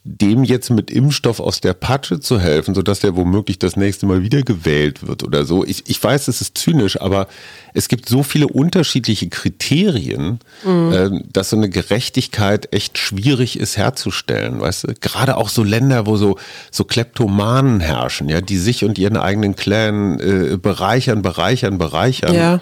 dem 0.07 0.45
jetzt 0.45 0.69
mit 0.69 0.91
Impfstoff 0.91 1.41
aus 1.41 1.63
der 1.63 1.73
Patsche 1.73 2.21
zu 2.21 2.39
helfen, 2.39 2.75
sodass 2.75 3.01
der 3.01 3.17
womöglich 3.17 3.59
das 3.59 3.75
nächste 3.75 4.05
Mal 4.05 4.23
wieder 4.23 4.43
gewählt 4.43 5.07
wird 5.07 5.23
oder 5.23 5.47
so. 5.47 5.65
Ich, 5.65 5.89
ich 5.89 6.03
weiß, 6.03 6.29
es 6.29 6.43
ist 6.43 6.59
zynisch, 6.59 7.01
aber 7.01 7.27
es 7.73 7.89
gibt 7.89 8.07
so 8.07 8.23
viele 8.23 8.47
unterschiedliche 8.49 9.31
Kriterien, 9.31 10.41
mhm. 10.63 10.93
äh, 10.93 11.11
dass 11.33 11.51
so 11.51 11.57
eine 11.57 11.71
Gerechtigkeit 11.71 12.71
echt 12.75 12.99
schwierig 12.99 13.59
ist 13.59 13.79
herzustellen. 13.79 14.61
Weißt 14.61 14.85
du, 14.85 14.95
gerade 15.01 15.39
auch 15.39 15.49
so 15.49 15.65
Länder, 15.65 16.05
wo 16.05 16.19
so 16.19 16.39
so 16.71 16.85
Kleptomanen 16.85 17.81
herrschen, 17.81 18.29
ja, 18.29 18.43
die 18.43 18.59
sich 18.59 18.85
und 18.85 18.99
ihren 18.99 19.17
eigenen 19.17 19.57
Clan 19.57 20.21
äh, 20.21 20.59
bereichern, 20.59 21.23
bereichern, 21.23 21.79
bereichern. 21.79 22.35
Ja 22.35 22.61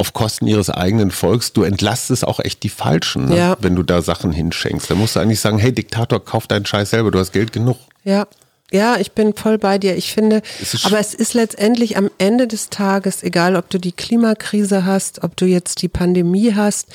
auf 0.00 0.14
Kosten 0.14 0.46
ihres 0.46 0.70
eigenen 0.70 1.10
Volks. 1.10 1.52
Du 1.52 1.62
entlastest 1.62 2.26
auch 2.26 2.40
echt 2.40 2.62
die 2.62 2.70
Falschen, 2.70 3.26
ne? 3.26 3.36
ja. 3.36 3.56
wenn 3.60 3.76
du 3.76 3.82
da 3.82 4.00
Sachen 4.00 4.32
hinschenkst. 4.32 4.90
Da 4.90 4.94
musst 4.94 5.14
du 5.14 5.20
eigentlich 5.20 5.40
sagen, 5.40 5.58
hey 5.58 5.72
Diktator, 5.72 6.24
kauf 6.24 6.46
deinen 6.46 6.64
Scheiß 6.64 6.90
selber, 6.90 7.10
du 7.10 7.18
hast 7.18 7.32
Geld 7.32 7.52
genug. 7.52 7.76
Ja. 8.02 8.26
Ja, 8.72 8.98
ich 8.98 9.12
bin 9.12 9.34
voll 9.34 9.58
bei 9.58 9.78
dir. 9.78 9.96
Ich 9.96 10.12
finde, 10.12 10.42
es 10.62 10.84
aber 10.84 11.00
es 11.00 11.12
ist 11.12 11.34
letztendlich 11.34 11.96
am 11.96 12.08
Ende 12.18 12.46
des 12.46 12.70
Tages, 12.70 13.24
egal 13.24 13.56
ob 13.56 13.68
du 13.68 13.78
die 13.78 13.90
Klimakrise 13.90 14.84
hast, 14.84 15.24
ob 15.24 15.36
du 15.36 15.44
jetzt 15.44 15.82
die 15.82 15.88
Pandemie 15.88 16.54
hast, 16.54 16.86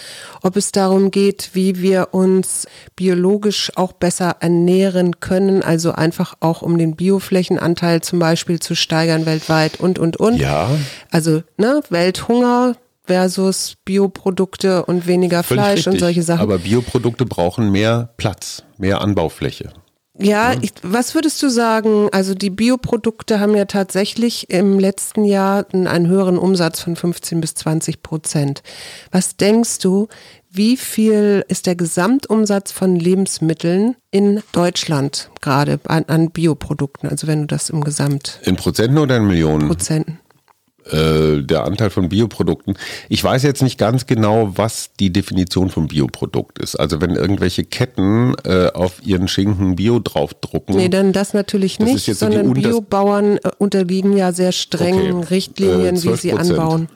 ob 0.41 0.55
es 0.55 0.71
darum 0.71 1.11
geht, 1.11 1.49
wie 1.51 1.81
wir 1.81 2.09
uns 2.13 2.65
biologisch 2.95 3.73
auch 3.75 3.91
besser 3.91 4.37
ernähren 4.39 5.19
können, 5.19 5.63
also 5.63 5.91
einfach 5.91 6.35
auch 6.39 6.61
um 6.61 6.77
den 6.77 6.95
Bioflächenanteil 6.95 8.01
zum 8.01 8.19
Beispiel 8.19 8.61
zu 8.61 8.73
steigern 8.73 9.25
weltweit 9.25 9.77
und, 9.77 9.99
und, 9.99 10.15
und. 10.15 10.37
Ja. 10.37 10.69
Also, 11.11 11.43
ne, 11.57 11.81
Welthunger, 11.89 12.77
versus 13.07 13.75
Bioprodukte 13.85 14.85
und 14.85 15.07
weniger 15.07 15.43
Völlig 15.43 15.63
Fleisch 15.63 15.77
richtig. 15.77 15.93
und 15.93 15.99
solche 15.99 16.23
Sachen. 16.23 16.41
Aber 16.41 16.59
Bioprodukte 16.59 17.25
brauchen 17.25 17.71
mehr 17.71 18.09
Platz, 18.17 18.63
mehr 18.77 19.01
Anbaufläche. 19.01 19.71
Ja, 20.17 20.53
ich, 20.61 20.71
was 20.81 21.13
würdest 21.13 21.43
du 21.43 21.49
sagen? 21.49 22.07
Also 22.11 22.35
die 22.35 22.49
Bioprodukte 22.49 23.39
haben 23.41 23.53
ja 23.55 23.65
tatsächlich 23.65 24.49
im 24.49 24.79
letzten 24.79 25.25
Jahr 25.25 25.65
einen 25.73 26.07
höheren 26.07 26.37
Umsatz 26.37 26.79
von 26.79 26.95
15 26.95 27.41
bis 27.41 27.55
20 27.55 28.01
Prozent. 28.01 28.63
Was 29.11 29.35
denkst 29.35 29.79
du, 29.79 30.07
wie 30.49 30.77
viel 30.77 31.43
ist 31.49 31.67
der 31.67 31.75
Gesamtumsatz 31.75 32.71
von 32.71 32.95
Lebensmitteln 32.95 33.97
in 34.09 34.41
Deutschland 34.53 35.29
gerade 35.41 35.81
an, 35.83 36.05
an 36.07 36.31
Bioprodukten? 36.31 37.09
Also 37.09 37.27
wenn 37.27 37.41
du 37.41 37.47
das 37.47 37.69
im 37.69 37.83
Gesamt. 37.83 38.39
In 38.43 38.55
Prozenten 38.55 38.97
oder 38.97 39.17
in 39.17 39.27
Millionen? 39.27 39.67
Prozenten. 39.67 40.19
Äh, 40.91 41.41
der 41.41 41.63
Anteil 41.63 41.89
von 41.89 42.09
Bioprodukten. 42.09 42.77
Ich 43.09 43.23
weiß 43.23 43.41
jetzt 43.41 43.63
nicht 43.63 43.79
ganz 43.79 44.05
genau, 44.05 44.51
was 44.55 44.91
die 44.99 45.11
Definition 45.11 45.69
von 45.69 45.87
Bioprodukt 45.87 46.59
ist. 46.59 46.75
Also 46.75 47.01
wenn 47.01 47.15
irgendwelche 47.15 47.63
Ketten 47.63 48.35
äh, 48.43 48.67
auf 48.67 49.03
ihren 49.03 49.27
Schinken 49.27 49.75
Bio 49.77 49.99
draufdrucken. 49.99 50.75
Nee, 50.75 50.89
dann 50.89 51.11
das 51.11 51.33
natürlich 51.33 51.79
Das 51.79 51.87
nicht, 51.87 52.05
so 52.05 52.13
sondern 52.13 52.53
Biobauern 52.53 53.37
äh, 53.37 53.49
unterliegen 53.57 54.15
ja 54.15 54.31
sehr 54.31 54.51
strengen 54.51 55.17
Okay. 55.17 55.27
Richtlinien, 55.31 55.95
Äh, 55.95 56.03
wie 56.03 56.15
sie 56.17 56.33
12%. 56.33 56.37
anbauen. 56.37 56.87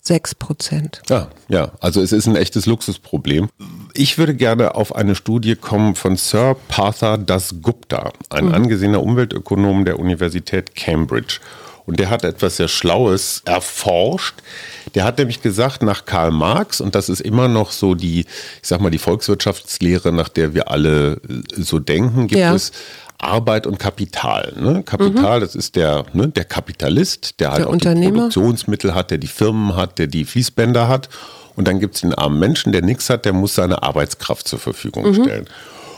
Sechs 0.00 0.34
Prozent. 0.34 1.00
Ja, 1.08 1.28
ja, 1.48 1.72
also 1.80 2.02
es 2.02 2.12
ist 2.12 2.26
ein 2.26 2.36
echtes 2.36 2.66
Luxusproblem. 2.66 3.48
Ich 3.94 4.18
würde 4.18 4.34
gerne 4.34 4.74
auf 4.74 4.94
eine 4.94 5.14
Studie 5.14 5.56
kommen 5.56 5.94
von 5.94 6.16
Sir 6.16 6.56
Partha 6.68 7.16
Dasgupta, 7.16 8.12
ein 8.28 8.52
angesehener 8.52 9.02
Umweltökonom 9.02 9.86
der 9.86 9.98
Universität 9.98 10.74
Cambridge. 10.74 11.40
Und 11.86 12.00
der 12.00 12.08
hat 12.10 12.24
etwas 12.24 12.56
sehr 12.56 12.68
Schlaues 12.68 13.42
erforscht. 13.44 14.36
Der 14.94 15.04
hat 15.04 15.18
nämlich 15.18 15.42
gesagt, 15.42 15.82
nach 15.82 16.04
Karl 16.06 16.30
Marx, 16.30 16.80
und 16.80 16.94
das 16.94 17.08
ist 17.08 17.20
immer 17.20 17.48
noch 17.48 17.72
so 17.72 17.94
die, 17.94 18.20
ich 18.20 18.28
sag 18.68 18.80
mal, 18.80 18.90
die 18.90 18.98
Volkswirtschaftslehre, 18.98 20.12
nach 20.12 20.28
der 20.28 20.54
wir 20.54 20.70
alle 20.70 21.20
äh, 21.28 21.60
so 21.62 21.78
denken, 21.80 22.26
gibt 22.28 22.40
Ja. 22.40 22.54
es 22.54 22.72
Arbeit 23.18 23.66
und 23.66 23.78
Kapital. 23.78 24.54
Ne? 24.58 24.82
Kapital, 24.82 25.40
das 25.40 25.54
ist 25.54 25.76
der, 25.76 26.04
ne, 26.12 26.28
der 26.28 26.44
Kapitalist, 26.44 27.38
der 27.40 27.50
halt 27.52 27.60
Der 27.60 27.68
auch 27.68 27.76
die. 27.76 27.86
Produktionsmittel 28.10 28.94
hat, 28.94 29.10
der 29.10 29.18
die 29.18 29.26
Firmen 29.28 29.76
hat, 29.76 29.98
der 29.98 30.06
die 30.08 30.24
Fließbänder 30.24 30.88
hat. 30.88 31.08
Und 31.56 31.68
dann 31.68 31.78
gibt 31.80 31.94
es 31.94 32.00
den 32.00 32.14
armen 32.14 32.38
Menschen, 32.38 32.72
der 32.72 32.82
nichts 32.82 33.08
hat, 33.10 33.24
der 33.24 33.32
muss 33.32 33.54
seine 33.54 33.82
Arbeitskraft 33.82 34.48
zur 34.48 34.58
Verfügung 34.58 35.06
Mhm. 35.10 35.14
stellen. 35.24 35.46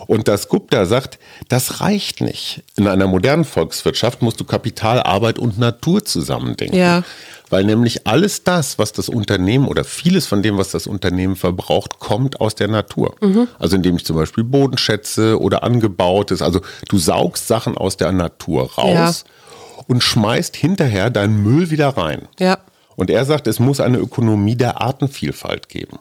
Und 0.07 0.29
das 0.29 0.49
Gupta 0.49 0.87
sagt, 0.87 1.19
das 1.49 1.81
reicht 1.81 2.21
nicht. 2.21 2.63
In 2.77 2.87
einer 2.87 3.07
modernen 3.07 3.45
Volkswirtschaft 3.45 4.23
musst 4.23 4.41
du 4.41 4.45
Kapital, 4.45 5.03
Arbeit 5.03 5.39
und 5.39 5.59
Natur 5.59 6.05
zusammendenken. 6.05 6.77
Ja. 6.77 7.03
Weil 7.49 7.65
nämlich 7.65 8.07
alles 8.07 8.45
das, 8.45 8.79
was 8.79 8.93
das 8.93 9.09
Unternehmen 9.09 9.69
oder 9.69 9.85
vieles 9.85 10.27
von 10.27 10.43
dem, 10.43 10.59
was 10.59 10.71
das 10.71 10.87
Unternehmen 10.87 11.37
verbraucht, 11.37 11.99
kommt 11.99 12.41
aus 12.41 12.55
der 12.55 12.69
Natur. 12.69 13.15
Mhm. 13.21 13.49
Also 13.59 13.77
indem 13.77 13.97
ich 13.97 14.05
zum 14.05 14.17
Beispiel 14.17 14.45
Boden 14.45 14.79
schätze 14.79 15.41
oder 15.41 15.63
angebautes. 15.63 16.43
Also 16.43 16.61
du 16.89 16.99
saugst 16.99 17.47
Sachen 17.47 17.77
aus 17.77 17.97
der 17.97 18.13
Natur 18.13 18.73
raus 18.73 19.25
und 19.87 20.03
schmeißt 20.03 20.57
hinterher 20.57 21.11
deinen 21.11 21.43
Müll 21.43 21.71
wieder 21.71 21.91
rein. 21.91 22.29
Ja. 22.39 22.59
Und 22.97 23.11
er 23.11 23.25
sagt, 23.27 23.47
es 23.47 23.61
muss 23.61 23.79
eine 23.81 23.99
Ökonomie 23.99 24.57
der 24.57 24.81
Artenvielfalt 24.81 25.69
geben. 25.69 25.99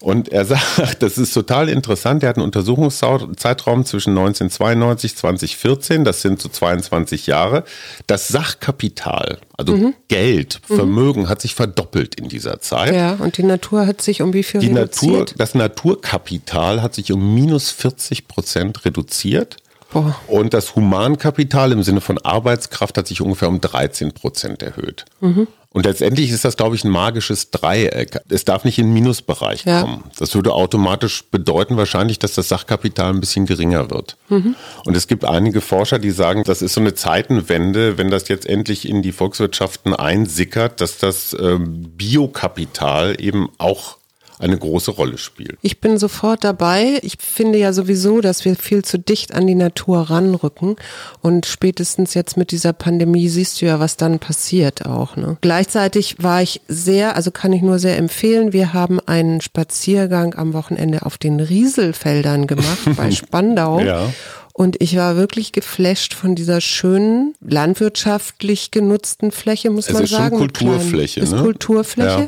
Und 0.00 0.28
er 0.30 0.44
sagt, 0.44 1.02
das 1.02 1.18
ist 1.18 1.34
total 1.34 1.68
interessant. 1.68 2.22
Er 2.22 2.30
hat 2.30 2.36
einen 2.36 2.44
Untersuchungszeitraum 2.44 3.84
zwischen 3.84 4.10
1992 4.10 5.16
2014, 5.16 6.04
das 6.04 6.22
sind 6.22 6.40
so 6.40 6.48
22 6.48 7.26
Jahre. 7.26 7.64
Das 8.06 8.28
Sachkapital, 8.28 9.38
also 9.56 9.92
Geld, 10.08 10.60
Vermögen 10.64 11.28
hat 11.28 11.42
sich 11.42 11.54
verdoppelt 11.54 12.14
in 12.14 12.28
dieser 12.28 12.60
Zeit. 12.60 12.94
Ja, 12.94 13.14
und 13.14 13.36
die 13.36 13.42
Natur 13.42 13.86
hat 13.86 14.00
sich 14.00 14.22
um 14.22 14.32
wie 14.32 14.42
viel 14.42 14.60
Die 14.60 14.68
Natur, 14.68 15.14
reduziert? 15.14 15.40
das 15.40 15.54
Naturkapital 15.54 16.80
hat 16.82 16.94
sich 16.94 17.12
um 17.12 17.34
minus 17.34 17.70
40 17.70 18.28
Prozent 18.28 18.84
reduziert. 18.84 19.56
Boah. 19.96 20.14
Und 20.26 20.52
das 20.52 20.76
Humankapital 20.76 21.72
im 21.72 21.82
Sinne 21.82 22.00
von 22.02 22.18
Arbeitskraft 22.18 22.98
hat 22.98 23.06
sich 23.06 23.22
ungefähr 23.22 23.48
um 23.48 23.60
13 23.60 24.12
Prozent 24.12 24.62
erhöht. 24.62 25.06
Mhm. 25.20 25.46
Und 25.70 25.84
letztendlich 25.84 26.30
ist 26.30 26.44
das, 26.44 26.56
glaube 26.56 26.74
ich, 26.74 26.84
ein 26.84 26.90
magisches 26.90 27.50
Dreieck. 27.50 28.18
Es 28.30 28.44
darf 28.46 28.64
nicht 28.64 28.78
in 28.78 28.86
den 28.86 28.94
Minusbereich 28.94 29.64
Ja. 29.64 29.82
kommen. 29.82 30.04
Das 30.18 30.34
würde 30.34 30.52
automatisch 30.52 31.24
bedeuten 31.30 31.76
wahrscheinlich, 31.76 32.18
dass 32.18 32.34
das 32.34 32.48
Sachkapital 32.48 33.12
ein 33.12 33.20
bisschen 33.20 33.44
geringer 33.46 33.90
wird. 33.90 34.16
Mhm. 34.28 34.54
Und 34.84 34.96
es 34.96 35.06
gibt 35.06 35.24
einige 35.24 35.60
Forscher, 35.60 35.98
die 35.98 36.10
sagen, 36.10 36.44
das 36.44 36.62
ist 36.62 36.74
so 36.74 36.80
eine 36.80 36.94
Zeitenwende, 36.94 37.98
wenn 37.98 38.10
das 38.10 38.28
jetzt 38.28 38.46
endlich 38.46 38.88
in 38.88 39.02
die 39.02 39.12
Volkswirtschaften 39.12 39.94
einsickert, 39.94 40.80
dass 40.80 40.98
das 40.98 41.36
ähm, 41.38 41.90
Biokapital 41.96 43.16
eben 43.18 43.48
auch 43.58 43.96
eine 44.38 44.58
große 44.58 44.90
Rolle 44.90 45.18
spielt. 45.18 45.58
Ich 45.62 45.80
bin 45.80 45.98
sofort 45.98 46.44
dabei. 46.44 46.98
Ich 47.02 47.16
finde 47.20 47.58
ja 47.58 47.72
sowieso, 47.72 48.20
dass 48.20 48.44
wir 48.44 48.56
viel 48.56 48.84
zu 48.84 48.98
dicht 48.98 49.34
an 49.34 49.46
die 49.46 49.54
Natur 49.54 50.10
ranrücken. 50.10 50.76
Und 51.22 51.46
spätestens 51.46 52.14
jetzt 52.14 52.36
mit 52.36 52.50
dieser 52.50 52.72
Pandemie 52.72 53.28
siehst 53.28 53.60
du 53.60 53.66
ja, 53.66 53.80
was 53.80 53.96
dann 53.96 54.18
passiert 54.18 54.84
auch. 54.86 55.16
Ne? 55.16 55.38
Gleichzeitig 55.40 56.16
war 56.22 56.42
ich 56.42 56.60
sehr, 56.68 57.16
also 57.16 57.30
kann 57.30 57.52
ich 57.52 57.62
nur 57.62 57.78
sehr 57.78 57.96
empfehlen, 57.96 58.52
wir 58.52 58.72
haben 58.72 59.00
einen 59.00 59.40
Spaziergang 59.40 60.34
am 60.34 60.52
Wochenende 60.52 61.06
auf 61.06 61.18
den 61.18 61.40
Rieselfeldern 61.40 62.46
gemacht 62.46 62.88
bei 62.96 63.10
Spandau. 63.12 63.80
Ja. 63.80 64.10
Und 64.58 64.80
ich 64.80 64.96
war 64.96 65.16
wirklich 65.16 65.52
geflasht 65.52 66.14
von 66.14 66.34
dieser 66.34 66.62
schönen, 66.62 67.34
landwirtschaftlich 67.42 68.70
genutzten 68.70 69.30
Fläche, 69.30 69.68
muss 69.68 69.88
Es 69.88 69.92
man 69.92 70.04
ist 70.04 70.10
schon 70.12 70.18
sagen. 70.18 70.38
Kulturfläche, 70.38 71.20
Klein. 71.20 71.24
Ist 71.24 71.32
ne? 71.34 71.42
Kulturfläche, 71.42 72.20
Ja. 72.20 72.26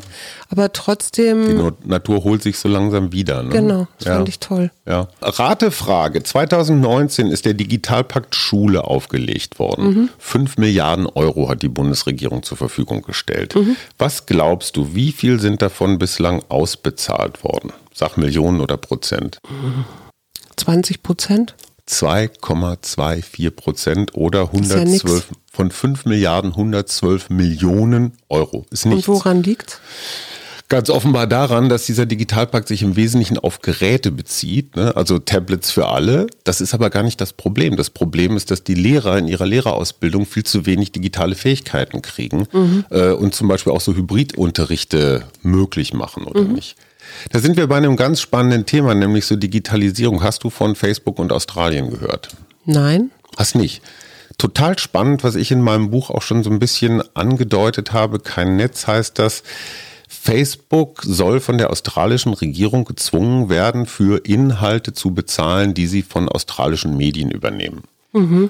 aber 0.51 0.71
trotzdem, 0.71 1.57
Die 1.57 1.89
Natur 1.89 2.23
holt 2.23 2.43
sich 2.43 2.59
so 2.59 2.69
langsam 2.69 3.11
wieder. 3.11 3.41
Ne? 3.41 3.49
genau, 3.49 3.87
das 3.97 4.07
ja. 4.09 4.15
fand 4.17 4.29
ich 4.29 4.37
toll. 4.37 4.69
Ja. 4.85 5.07
Ratefrage. 5.23 6.21
2019 6.21 7.31
ist 7.31 7.45
der 7.45 7.55
Digitalpakt 7.55 8.35
Schule 8.35 8.83
aufgelegt 8.83 9.57
worden. 9.57 9.85
Mhm. 9.87 10.09
Fünf 10.19 10.57
Milliarden 10.57 11.07
Euro 11.07 11.49
hat 11.49 11.63
die 11.63 11.67
Bundesregierung 11.67 12.43
zur 12.43 12.57
Verfügung 12.57 13.01
gestellt. 13.01 13.55
Mhm. 13.55 13.75
Was 13.97 14.27
glaubst 14.27 14.77
du, 14.77 14.93
wie 14.93 15.13
viel 15.13 15.39
sind 15.39 15.63
davon 15.63 15.97
bislang 15.97 16.43
ausbezahlt 16.47 17.43
worden? 17.43 17.73
Sag 17.91 18.17
Millionen 18.17 18.61
oder 18.61 18.77
Prozent. 18.77 19.39
20 20.57 21.01
Prozent? 21.01 21.55
2,24 21.89 23.51
Prozent 23.51 24.15
oder 24.15 24.49
ist 24.53 24.69
ja 24.71 24.77
112 24.77 25.27
von 25.51 25.71
5 25.71 26.05
Milliarden 26.05 26.51
112 26.51 27.29
Millionen 27.29 28.13
Euro. 28.29 28.65
Ist 28.69 28.85
nichts. 28.85 29.07
Und 29.07 29.15
woran 29.15 29.43
liegt's? 29.43 29.79
Ganz 30.69 30.91
offenbar 30.91 31.25
daran, 31.25 31.67
dass 31.67 31.87
dieser 31.87 32.05
Digitalpakt 32.05 32.67
sich 32.67 32.83
im 32.83 32.95
Wesentlichen 32.95 33.39
auf 33.39 33.61
Geräte 33.61 34.11
bezieht, 34.11 34.75
ne? 34.75 34.95
also 34.95 35.17
Tablets 35.17 35.71
für 35.71 35.87
alle. 35.87 36.27
Das 36.43 36.61
ist 36.61 36.75
aber 36.75 36.91
gar 36.91 37.01
nicht 37.01 37.19
das 37.19 37.33
Problem. 37.33 37.75
Das 37.75 37.89
Problem 37.89 38.37
ist, 38.37 38.51
dass 38.51 38.63
die 38.63 38.75
Lehrer 38.75 39.17
in 39.17 39.27
ihrer 39.27 39.47
Lehrerausbildung 39.47 40.27
viel 40.27 40.43
zu 40.43 40.67
wenig 40.67 40.91
digitale 40.91 41.33
Fähigkeiten 41.33 42.03
kriegen 42.03 42.45
äh, 42.91 43.13
und 43.13 43.33
zum 43.33 43.47
Beispiel 43.47 43.73
auch 43.73 43.81
so 43.81 43.95
Hybridunterrichte 43.95 45.25
möglich 45.41 45.95
machen 45.95 46.25
oder 46.25 46.43
nicht. 46.43 46.75
Da 47.31 47.39
sind 47.39 47.57
wir 47.57 47.67
bei 47.67 47.77
einem 47.77 47.95
ganz 47.95 48.21
spannenden 48.21 48.65
Thema, 48.65 48.95
nämlich 48.95 49.25
so 49.25 49.35
Digitalisierung. 49.35 50.23
Hast 50.23 50.43
du 50.43 50.49
von 50.49 50.75
Facebook 50.75 51.19
und 51.19 51.31
Australien 51.31 51.89
gehört? 51.89 52.29
Nein? 52.65 53.11
Hast 53.37 53.55
nicht. 53.55 53.81
Total 54.37 54.79
spannend, 54.79 55.23
was 55.23 55.35
ich 55.35 55.51
in 55.51 55.61
meinem 55.61 55.89
Buch 55.89 56.09
auch 56.09 56.21
schon 56.21 56.43
so 56.43 56.49
ein 56.49 56.59
bisschen 56.59 57.03
angedeutet 57.15 57.91
habe. 57.91 58.19
Kein 58.19 58.55
Netz 58.55 58.87
heißt 58.87 59.19
das. 59.19 59.43
Facebook 60.07 61.03
soll 61.03 61.39
von 61.39 61.57
der 61.57 61.69
australischen 61.69 62.33
Regierung 62.33 62.85
gezwungen 62.85 63.49
werden, 63.49 63.85
für 63.85 64.25
Inhalte 64.25 64.93
zu 64.93 65.13
bezahlen, 65.13 65.73
die 65.73 65.87
sie 65.87 66.01
von 66.01 66.27
australischen 66.27 66.97
Medien 66.97 67.29
übernehmen. 67.31 67.83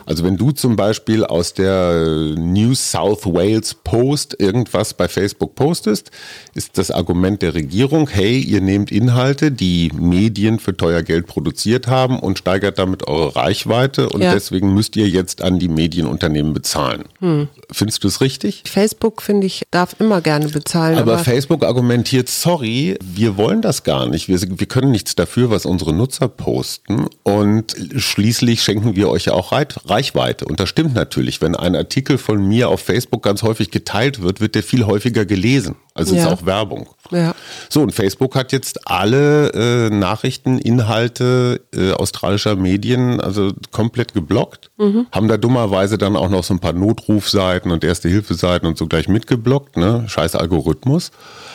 Also 0.06 0.24
wenn 0.24 0.38
du 0.38 0.52
zum 0.52 0.78
Beispiel 0.78 1.26
aus 1.26 1.54
der 1.54 2.34
New 2.38 2.74
South 2.76 3.26
Wales 3.26 3.74
Post 3.74 4.38
irgendwas 4.40 4.94
bei 4.94 5.10
Facebook 5.10 5.56
postest, 5.56 6.12
ist 6.54 6.78
das 6.78 6.92
Argument 6.92 7.42
der 7.42 7.54
Regierung, 7.56 8.08
hey, 8.10 8.40
ihr 8.40 8.62
nehmt 8.62 8.90
Inhalte, 8.90 9.52
die 9.52 9.92
Medien 9.94 10.60
für 10.60 10.78
teuer 10.78 11.04
Geld 11.04 11.28
produziert 11.28 11.88
haben 11.88 12.20
und 12.20 12.40
steigert 12.40 12.80
damit 12.80 13.06
eure 13.10 13.36
Reichweite 13.36 14.08
und 14.10 14.22
Ja. 14.22 14.34
deswegen 14.34 14.74
müsst 14.74 14.96
ihr 14.96 15.10
jetzt 15.10 15.42
an 15.42 15.60
die 15.60 15.68
Medienunternehmen 15.68 16.54
bezahlen. 16.54 17.04
Findest 17.70 18.04
du 18.06 18.08
es 18.08 18.22
richtig? 18.22 18.64
Facebook, 18.66 19.22
finde 19.22 19.46
ich, 19.48 19.64
darf 19.72 19.96
immer 20.00 20.22
gerne 20.22 20.48
bezahlen. 20.48 20.98
Aber, 20.98 21.14
Aber, 21.16 21.24
Facebook 21.24 21.66
argumentiert, 21.66 22.30
sorry, 22.30 22.98
wir 23.04 23.36
wollen 23.36 23.62
das 23.62 23.84
gar 23.84 24.08
nicht. 24.08 24.30
Wir, 24.30 24.40
wir 24.42 24.68
können 24.68 24.92
nichts 24.92 25.16
dafür, 25.16 25.50
was 25.50 25.66
unsere 25.66 25.92
Nutzer 25.94 26.30
posten. 26.30 27.08
Und 27.24 27.76
schließlich 27.98 28.64
schenken 28.64 28.96
wir 28.96 29.10
euch 29.10 29.26
ja 29.26 29.34
auch 29.34 29.49
Reit- 29.52 29.80
Reichweite. 29.90 30.46
Und 30.46 30.60
das 30.60 30.70
stimmt 30.70 30.94
natürlich. 30.96 31.42
Wenn 31.42 31.56
ein 31.56 31.76
Artikel 31.76 32.18
von 32.18 32.48
mir 32.48 32.70
auf 32.70 32.82
Facebook 32.82 33.24
ganz 33.24 33.44
häufig 33.44 33.72
geteilt 33.72 34.22
wird, 34.22 34.40
wird 34.42 34.56
der 34.56 34.64
viel 34.64 34.86
häufiger 34.86 35.26
gelesen. 35.26 35.76
Also 35.94 36.16
Ja. 36.16 36.28
ist 36.28 36.28
auch 36.34 36.46
Werbung. 36.46 36.88
ja. 37.12 37.34
So, 37.70 37.82
und 37.82 37.94
Facebook 37.94 38.36
hat 38.36 38.52
jetzt 38.52 38.88
alle 38.88 39.50
äh, 39.54 39.90
Nachrichten, 39.90 40.60
Inhalte 40.60 41.62
äh, 41.76 41.92
australischer 41.92 42.56
Medien 42.56 43.20
also 43.20 43.52
komplett 43.72 44.14
geblockt. 44.14 44.72
Haben 45.12 45.28
da 45.28 45.38
dummerweise 45.38 45.98
dann 45.98 46.16
auch 46.16 46.30
noch 46.30 46.44
so 46.44 46.54
ein 46.54 46.60
paar 46.60 46.74
Notrufseiten 46.74 47.72
und 47.72 47.84
Erste-Hilfe-Seiten 47.84 48.66
und 48.66 48.78
so 48.78 48.88
gleich 48.88 49.08
mitgeblockt. 49.08 49.78
Ne? 49.78 50.06
Scheiß 50.08 50.36
Algorithmus. 50.36 51.12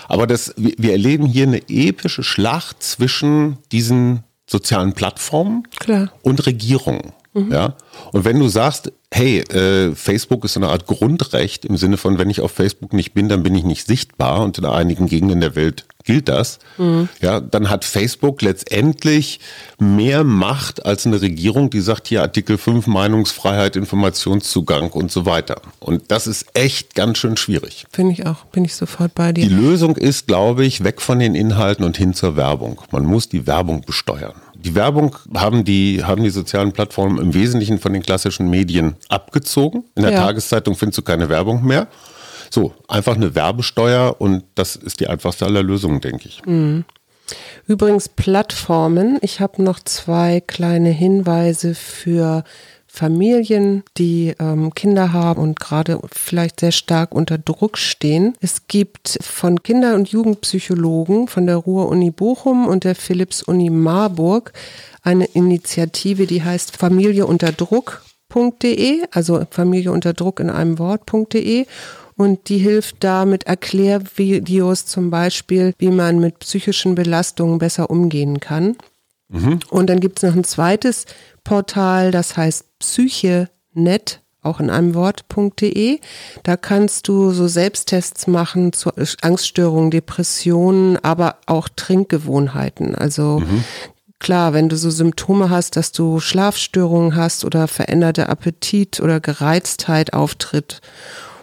Aber 0.09 0.27
das, 0.27 0.53
wir, 0.57 0.75
wir 0.77 0.93
erleben 0.93 1.25
hier 1.27 1.45
eine 1.47 1.63
epische 1.69 2.23
Schlacht 2.23 2.83
zwischen 2.83 3.57
diesen 3.73 4.25
sozialen 4.47 4.93
Plattformen 4.93 5.63
Klar. 5.79 6.13
und 6.23 6.45
Regierungen. 6.47 7.13
Ja? 7.35 7.75
Und 8.13 8.25
wenn 8.25 8.39
du 8.39 8.49
sagst, 8.49 8.93
hey, 9.11 9.41
äh, 9.41 9.95
Facebook 9.95 10.45
ist 10.45 10.55
so 10.55 10.61
eine 10.61 10.69
Art 10.69 10.87
Grundrecht 10.87 11.65
im 11.65 11.77
Sinne 11.77 11.97
von, 11.97 12.19
wenn 12.19 12.31
ich 12.31 12.41
auf 12.41 12.53
Facebook 12.53 12.93
nicht 12.93 13.13
bin, 13.13 13.29
dann 13.29 13.43
bin 13.43 13.55
ich 13.55 13.65
nicht 13.65 13.87
sichtbar 13.87 14.43
und 14.43 14.59
in 14.59 14.65
einigen 14.65 15.07
Gegenden 15.07 15.41
der 15.41 15.55
Welt 15.55 15.87
gilt 16.05 16.29
das, 16.29 16.59
ja, 17.21 17.41
dann 17.41 17.71
hat 17.71 17.85
Facebook 17.87 18.43
letztendlich 18.43 19.41
mehr 19.79 20.23
Macht 20.23 20.85
als 20.85 21.07
eine 21.07 21.23
Regierung, 21.23 21.71
die 21.71 21.81
sagt 21.81 22.09
hier 22.09 22.21
Artikel 22.21 22.59
5 22.59 22.87
Meinungsfreiheit, 22.87 23.75
Informationszugang 23.75 24.91
und 24.91 25.11
so 25.11 25.25
weiter. 25.25 25.63
Und 25.81 26.11
das 26.11 26.27
ist 26.27 26.47
echt 26.53 26.95
ganz 26.95 27.19
schön 27.19 27.39
schwierig. 27.39 27.87
Finde 27.91 28.13
ich 28.13 28.27
auch. 28.27 28.45
Bin 28.47 28.67
ich 28.67 28.75
sofort 28.75 29.15
bei 29.15 29.33
Die 29.33 29.49
dir. 29.49 29.57
Lösung 29.57 29.97
ist, 29.97 30.27
glaube 30.27 30.67
ich, 30.67 30.85
weg 30.85 31.01
von 31.01 31.19
den 31.19 31.35
Inhalten 31.35 31.85
und 31.87 31.97
hin 31.97 32.13
zur 32.13 32.37
Werbung. 32.37 32.83
Man 32.91 33.07
muss 33.07 33.31
die 33.31 33.47
Werbung 33.47 33.81
besteuern. 33.81 34.35
Die 34.65 34.75
Werbung 34.75 35.17
haben 35.35 35.65
die, 35.65 36.03
haben 36.05 36.25
die 36.25 36.31
sozialen 36.31 36.73
Plattformen 36.73 37.19
im 37.19 37.35
Wesentlichen 37.35 37.79
von 37.79 37.93
den 37.93 38.03
klassischen 38.03 38.49
Medien 38.49 38.97
abgezogen. 39.09 39.85
In 39.95 40.03
der 40.03 40.13
Ja. 40.13 40.21
Tageszeitung 40.21 40.75
findest 40.75 40.99
du 40.99 41.03
keine 41.03 41.29
Werbung 41.29 41.65
mehr. 41.65 41.87
So, 42.51 42.73
einfach 42.89 43.15
eine 43.15 43.35
Werbesteuer 43.35 44.17
und 44.21 44.45
das 44.55 44.77
ist 44.77 45.01
die 45.01 45.09
einfachste 45.09 45.45
aller 45.45 45.63
Lösungen, 45.63 46.01
denke 46.01 46.29
ich. 46.29 46.41
Übrigens 47.67 48.09
Plattformen. 48.09 49.19
Ich 49.23 49.41
habe 49.41 49.63
noch 49.63 49.81
zwei 49.81 50.41
kleine 50.41 50.91
Hinweise 50.91 51.75
für 51.75 52.45
Familien, 52.95 53.83
die 53.99 54.35
ähm, 54.39 54.73
Kinder 54.73 55.13
haben 55.13 55.43
und 55.43 55.59
gerade 55.59 55.99
vielleicht 56.13 56.61
sehr 56.61 56.71
stark 56.71 57.13
unter 57.13 57.39
Druck 57.39 57.77
stehen. 57.77 58.35
Es 58.41 58.69
gibt 58.69 59.19
von 59.21 59.65
Kinder- 59.65 59.97
und 59.97 60.11
Jugendpsychologen 60.11 61.27
von 61.27 61.47
der 61.47 61.57
Ruhr-Uni 61.57 62.13
Bochum 62.13 62.69
und 62.69 62.85
der 62.85 62.95
Philipps-Uni 62.95 63.69
Marburg 63.69 64.53
eine 65.03 65.25
Initiative, 65.25 66.29
die 66.29 66.45
heißt 66.45 66.77
Familie 66.77 67.27
unter 67.27 67.51
Druck.de, 67.51 69.03
also 69.11 69.45
Familie 69.51 69.91
unter 69.91 70.13
Druck 70.13 70.39
in 70.39 70.49
einem 70.49 70.79
Wort.de. 70.79 71.67
Und 72.17 72.49
die 72.49 72.59
hilft 72.59 73.03
da 73.03 73.25
mit 73.25 73.43
Erklärvideos 73.49 74.87
zum 74.87 75.11
Beispiel, 75.11 75.75
wie 75.79 75.91
man 75.91 76.21
mit 76.21 76.39
psychischen 76.39 76.95
Belastungen 76.95 77.59
besser 77.59 77.91
umgehen 77.91 78.39
kann. 78.39 78.77
Und 79.71 79.91
dann 79.91 79.99
gibt 79.99 80.19
es 80.19 80.23
noch 80.23 80.37
ein 80.37 80.45
zweites 80.45 81.07
Portal, 81.45 82.11
das 82.11 82.37
heißt 82.37 82.79
psychenet, 82.79 84.21
auch 84.43 84.61
in 84.61 84.71
einem 84.71 84.95
Wort.de. 84.95 86.01
Da 86.43 86.57
kannst 86.57 87.09
du 87.09 87.31
so 87.31 87.49
Selbsttests 87.49 88.27
machen 88.27 88.73
zu 88.73 88.91
Angststörungen, 89.23 89.91
Depressionen, 89.91 90.97
aber 91.03 91.37
auch 91.47 91.69
Trinkgewohnheiten. 91.69 92.95
Also 92.95 93.43
klar, 94.19 94.53
wenn 94.53 94.69
du 94.69 94.77
so 94.77 94.91
Symptome 94.91 95.51
hast, 95.51 95.77
dass 95.77 95.93
du 95.93 96.21
Schlafstörungen 96.21 97.17
hast 97.17 97.45
oder 97.45 97.69
veränderte 97.69 98.29
Appetit 98.29 99.01
oder 99.01 99.21
Gereiztheit 99.21 100.13
auftritt 100.13 100.81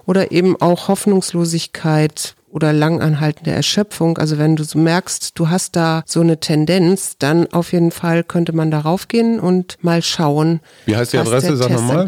oder 0.05 0.31
eben 0.31 0.59
auch 0.59 0.87
Hoffnungslosigkeit 0.87 2.35
oder 2.51 2.73
langanhaltende 2.73 3.51
Erschöpfung. 3.51 4.17
Also 4.17 4.37
wenn 4.37 4.55
du 4.55 4.63
so 4.63 4.77
merkst, 4.77 5.37
du 5.39 5.49
hast 5.49 5.75
da 5.75 6.03
so 6.05 6.21
eine 6.21 6.39
Tendenz, 6.39 7.17
dann 7.17 7.51
auf 7.51 7.73
jeden 7.73 7.91
Fall 7.91 8.23
könnte 8.23 8.53
man 8.53 8.71
darauf 8.71 9.07
gehen 9.07 9.39
und 9.39 9.77
mal 9.81 10.01
schauen. 10.01 10.59
Wie 10.85 10.95
heißt 10.95 11.13
die 11.13 11.17
Adresse? 11.17 11.57
Sag 11.57 11.71
nochmal. 11.71 12.07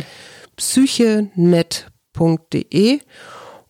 psychenet.de 0.56 1.80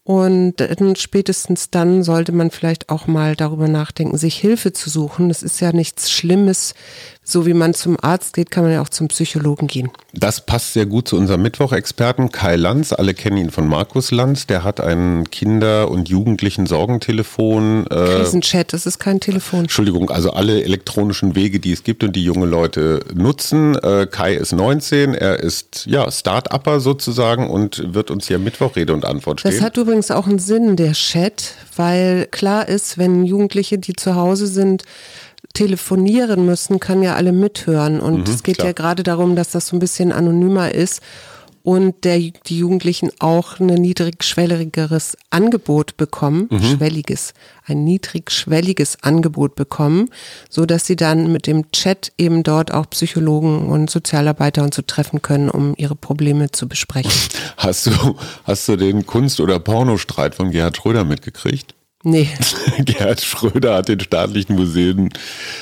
und 0.06 0.58
dann 0.58 0.98
spätestens 0.98 1.70
dann 1.70 2.04
sollte 2.04 2.34
man 2.34 2.52
vielleicht 2.52 2.90
auch 2.90 3.08
mal 3.08 3.38
darüber 3.38 3.70
nachdenken, 3.70 4.18
sich 4.18 4.36
Hilfe 4.36 4.74
zu 4.74 4.90
suchen. 4.90 5.30
Das 5.30 5.42
ist 5.42 5.62
ja 5.62 5.72
nichts 5.72 6.12
Schlimmes. 6.12 6.74
So 7.26 7.46
wie 7.46 7.54
man 7.54 7.74
zum 7.74 7.98
Arzt 8.02 8.34
geht, 8.34 8.52
kann 8.52 8.64
man 8.64 8.74
ja 8.74 8.82
auch 8.82 8.90
zum 8.90 9.08
Psychologen 9.08 9.68
gehen. 9.68 9.90
Das 10.14 10.46
passt 10.46 10.74
sehr 10.74 10.86
gut 10.86 11.08
zu 11.08 11.16
unserem 11.16 11.42
Mittwoch-Experten 11.42 12.32
Kai 12.32 12.58
Lanz. 12.58 12.92
Alle 12.92 13.14
kennen 13.14 13.38
ihn 13.38 13.50
von 13.50 13.66
Markus 13.66 14.12
Lanz. 14.12 14.46
Der 14.46 14.66
hat 14.66 14.82
ein 14.82 15.30
Kinder- 15.32 15.90
und 15.90 16.10
Jugendlichen-Sorgentelefon. 16.10 17.86
Äh, 17.88 17.90
Das 17.90 18.28
ist 18.28 18.34
ein 18.34 18.42
Chat, 18.42 18.74
das 18.74 18.86
ist 18.86 19.00
kein 19.00 19.22
Telefon. 19.22 19.62
Entschuldigung, 19.62 20.10
also 20.10 20.32
alle 20.32 20.64
elektronischen 20.64 21.34
Wege, 21.36 21.60
die 21.62 21.72
es 21.72 21.84
gibt 21.84 22.04
und 22.04 22.14
die 22.16 22.24
junge 22.26 22.46
Leute 22.46 23.00
nutzen. 23.14 23.76
Äh, 23.76 24.06
Kai 24.10 24.34
ist 24.36 24.52
19, 24.52 25.14
er 25.14 25.40
ist 25.40 25.86
ja 25.86 26.12
Start-Upper 26.12 26.82
sozusagen 26.82 27.50
und 27.50 27.94
wird 27.94 28.12
uns 28.12 28.28
hier 28.28 28.38
Mittwoch 28.38 28.76
Rede 28.76 28.94
und 28.94 29.06
Antwort 29.06 29.40
stehen. 29.40 29.52
Das 29.54 29.62
hat 29.62 29.78
übrigens 29.78 30.12
auch 30.12 30.28
einen 30.28 30.40
Sinn, 30.40 30.76
der 30.76 30.92
Chat, 30.92 31.56
weil 31.78 32.28
klar 32.32 32.68
ist, 32.68 32.98
wenn 32.98 33.24
Jugendliche, 33.24 33.78
die 33.78 33.94
zu 33.94 34.16
Hause 34.16 34.48
sind, 34.48 34.84
telefonieren 35.54 36.46
müssen, 36.46 36.80
kann 36.80 37.04
ja 37.04 37.16
alle 37.16 37.32
mithören. 37.32 38.00
Und 38.00 38.28
es 38.28 38.44
geht 38.44 38.58
klar. 38.58 38.68
ja 38.68 38.74
gerade 38.74 39.04
darum, 39.04 39.36
dass 39.36 39.52
das 39.52 39.68
so 39.68 39.76
ein 39.76 39.80
bisschen 39.80 40.12
anonymer 40.12 40.74
ist. 40.74 41.02
und 41.66 42.04
der, 42.04 42.20
die 42.20 42.58
Jugendlichen 42.58 43.10
auch 43.20 43.58
ein 43.58 43.68
niedrigschwelligeres 43.68 45.16
Angebot 45.30 45.96
bekommen, 45.96 46.50
mhm. 46.52 46.62
schwelliges, 46.62 47.34
ein 47.66 47.86
niedrigschwelliges 47.86 48.98
Angebot 49.02 49.56
bekommen, 49.56 50.10
so 50.50 50.66
dass 50.66 50.86
sie 50.86 50.98
dann 50.98 51.32
mit 51.32 51.48
dem 51.48 51.72
Chat 51.72 52.12
eben 52.18 52.44
dort 52.44 52.74
auch 52.74 52.90
Psychologen 52.90 53.68
und 53.68 53.90
Sozialarbeiter 53.90 54.62
und 54.62 54.74
so 54.74 54.82
treffen 54.82 55.22
können, 55.22 55.50
um 55.50 55.74
ihre 55.78 55.96
Probleme 55.96 56.52
zu 56.52 56.68
besprechen. 56.68 57.12
Hast 57.58 57.86
du, 57.86 58.18
hast 58.44 58.68
du 58.68 58.76
den 58.76 59.06
Kunst- 59.06 59.40
oder 59.40 59.58
Pornostreit 59.58 60.36
von 60.36 60.52
Gerhard 60.52 60.76
Schröder 60.76 61.06
mitgekriegt? 61.06 61.76
Nee. 62.06 62.28
Gerhard 62.80 63.22
Schröder 63.22 63.76
hat 63.76 63.88
den 63.88 64.02
staatlichen 64.02 64.58
Museen 64.58 65.10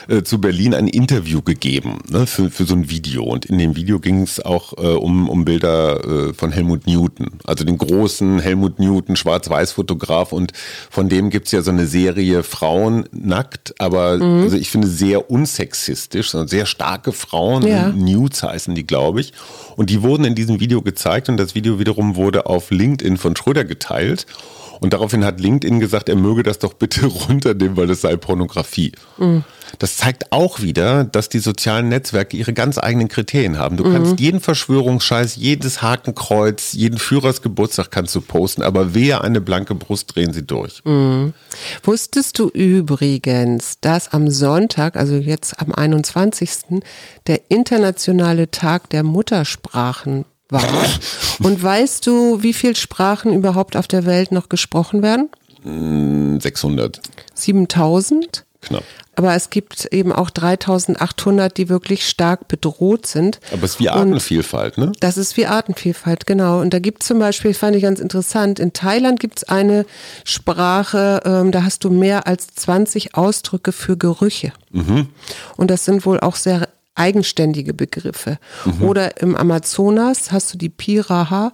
äh, 0.08 0.24
zu 0.24 0.42
Berlin 0.42 0.74
ein 0.74 0.88
Interview 0.88 1.44
gegeben 1.44 2.00
ne, 2.10 2.26
für, 2.26 2.50
für 2.50 2.66
so 2.66 2.74
ein 2.74 2.90
Video. 2.90 3.24
Und 3.24 3.46
in 3.46 3.60
dem 3.60 3.76
Video 3.76 4.00
ging 4.00 4.24
es 4.24 4.44
auch 4.44 4.74
äh, 4.78 4.88
um, 4.88 5.30
um 5.30 5.46
Bilder 5.46 6.30
äh, 6.30 6.34
von 6.34 6.52
Helmut 6.52 6.88
Newton, 6.88 7.40
also 7.44 7.64
den 7.64 7.78
großen 7.78 8.40
Helmut 8.40 8.80
Newton, 8.80 9.16
Schwarz-Weiß-Fotograf. 9.16 10.32
Und 10.32 10.54
von 10.90 11.10
dem 11.10 11.30
gibt's 11.30 11.52
ja 11.52 11.62
so 11.62 11.70
eine 11.70 11.86
Serie 11.86 12.42
Frauen 12.42 13.08
nackt, 13.12 13.76
aber 13.78 14.18
mhm. 14.18 14.42
also 14.42 14.58
ich 14.58 14.72
finde 14.72 14.88
sehr 14.88 15.30
unsexistisch, 15.30 16.32
sondern 16.32 16.48
sehr 16.48 16.66
starke 16.66 17.12
Frauen. 17.12 17.68
Ja. 17.68 17.90
Nudes 17.90 18.42
heißen 18.42 18.74
die, 18.74 18.88
glaube 18.88 19.22
ich. 19.22 19.34
Und 19.76 19.92
die 19.92 20.02
wurden 20.02 20.26
in 20.26 20.34
diesem 20.34 20.60
Video 20.60 20.82
gezeigt 20.82 21.30
und 21.30 21.38
das 21.38 21.54
Video 21.54 21.78
wiederum 21.78 22.16
wurde 22.16 22.48
auf 22.48 22.72
LinkedIn 22.72 23.18
von 23.18 23.36
Schröder 23.36 23.64
geteilt. 23.64 24.26
Und 24.82 24.94
daraufhin 24.94 25.24
hat 25.24 25.40
LinkedIn 25.40 25.80
gesagt, 25.80 26.10
er 26.10 26.16
möge 26.16 26.42
das 26.42 26.58
doch 26.58 26.74
bitte 26.74 27.06
runternehmen, 27.28 27.78
weil 27.78 27.88
das 27.88 28.02
sei 28.02 28.16
Pornografie. 28.18 28.92
Mhm. 29.18 29.44
Das 29.78 29.96
zeigt 29.96 30.32
auch 30.32 30.60
wieder, 30.60 31.04
dass 31.04 31.30
die 31.30 31.40
sozialen 31.40 31.88
Netzwerke 31.90 32.36
ihre 32.36 32.52
ganz 32.52 32.78
eigenen 32.78 33.08
Kriterien 33.08 33.60
haben. 33.60 33.78
Du 33.78 33.86
mhm. 33.86 33.94
kannst 33.94 34.20
jeden 34.20 34.40
Verschwörungsscheiß, 34.40 35.36
jedes 35.36 35.84
Hakenkreuz, 35.84 36.74
jeden 36.74 36.98
Führersgeburtstag 36.98 37.92
kannst 37.92 38.16
du 38.16 38.22
posten, 38.22 38.64
aber 38.64 38.96
wehe 38.96 39.22
eine 39.22 39.40
blanke 39.40 39.76
Brust 39.76 40.16
drehen 40.16 40.34
sie 40.34 40.46
durch. 40.46 40.84
Mhm. 40.84 41.34
Wusstest 41.84 42.40
du 42.40 42.50
übrigens, 42.50 43.80
dass 43.82 44.12
am 44.12 44.32
Sonntag, 44.32 44.96
also 44.98 45.16
jetzt 45.16 45.62
am 45.62 45.74
21. 45.74 46.82
der 47.28 47.42
internationale 47.50 48.50
Tag 48.50 48.90
der 48.90 49.04
Muttersprachen 49.04 50.26
war. 50.52 50.64
Und 51.40 51.62
weißt 51.62 52.06
du, 52.06 52.44
wie 52.44 52.54
viele 52.54 52.76
Sprachen 52.76 53.34
überhaupt 53.34 53.76
auf 53.76 53.88
der 53.88 54.06
Welt 54.06 54.32
noch 54.32 54.50
gesprochen 54.50 55.02
werden? 55.02 55.30
600. 56.40 57.02
7000? 57.34 58.46
Knapp. 58.62 58.84
Aber 59.16 59.36
es 59.36 59.50
gibt 59.50 59.86
eben 59.92 60.12
auch 60.14 60.30
3800, 60.30 61.58
die 61.58 61.68
wirklich 61.68 62.08
stark 62.08 62.48
bedroht 62.48 63.06
sind. 63.06 63.40
Aber 63.52 63.64
es 63.64 63.72
ist 63.72 63.80
wie 63.80 63.90
Artenvielfalt, 63.90 64.78
ne? 64.78 64.92
Das 65.00 65.18
ist 65.18 65.36
wie 65.36 65.48
Artenvielfalt, 65.48 66.26
genau. 66.26 66.62
Und 66.62 66.74
da 66.74 66.80
gibt 66.80 67.02
es 67.02 67.08
zum 67.08 67.20
Beispiel, 67.20 67.54
fand 67.54 67.76
ich 67.76 67.84
ganz 67.84 68.00
interessant, 68.00 68.60
in 68.60 68.72
Thailand 68.72 69.20
gibt 69.20 69.40
es 69.40 69.44
eine 69.50 69.86
Sprache, 70.24 71.22
ähm, 71.26 71.52
da 71.52 71.64
hast 71.64 71.84
du 71.84 71.90
mehr 71.90 72.28
als 72.28 72.48
20 72.56 73.16
Ausdrücke 73.16 73.72
für 73.72 73.98
Gerüche. 73.98 74.54
Mhm. 74.72 75.10
Und 75.58 75.72
das 75.72 75.86
sind 75.86 76.06
wohl 76.06 76.20
auch 76.20 76.36
sehr 76.36 76.70
eigenständige 76.96 77.74
Begriffe. 77.74 78.38
Mhm. 78.66 78.84
Oder 78.84 79.22
im 79.22 79.36
Amazonas 79.36 80.32
hast 80.32 80.54
du 80.54 80.58
die 80.58 80.70
Piraha. 80.70 81.54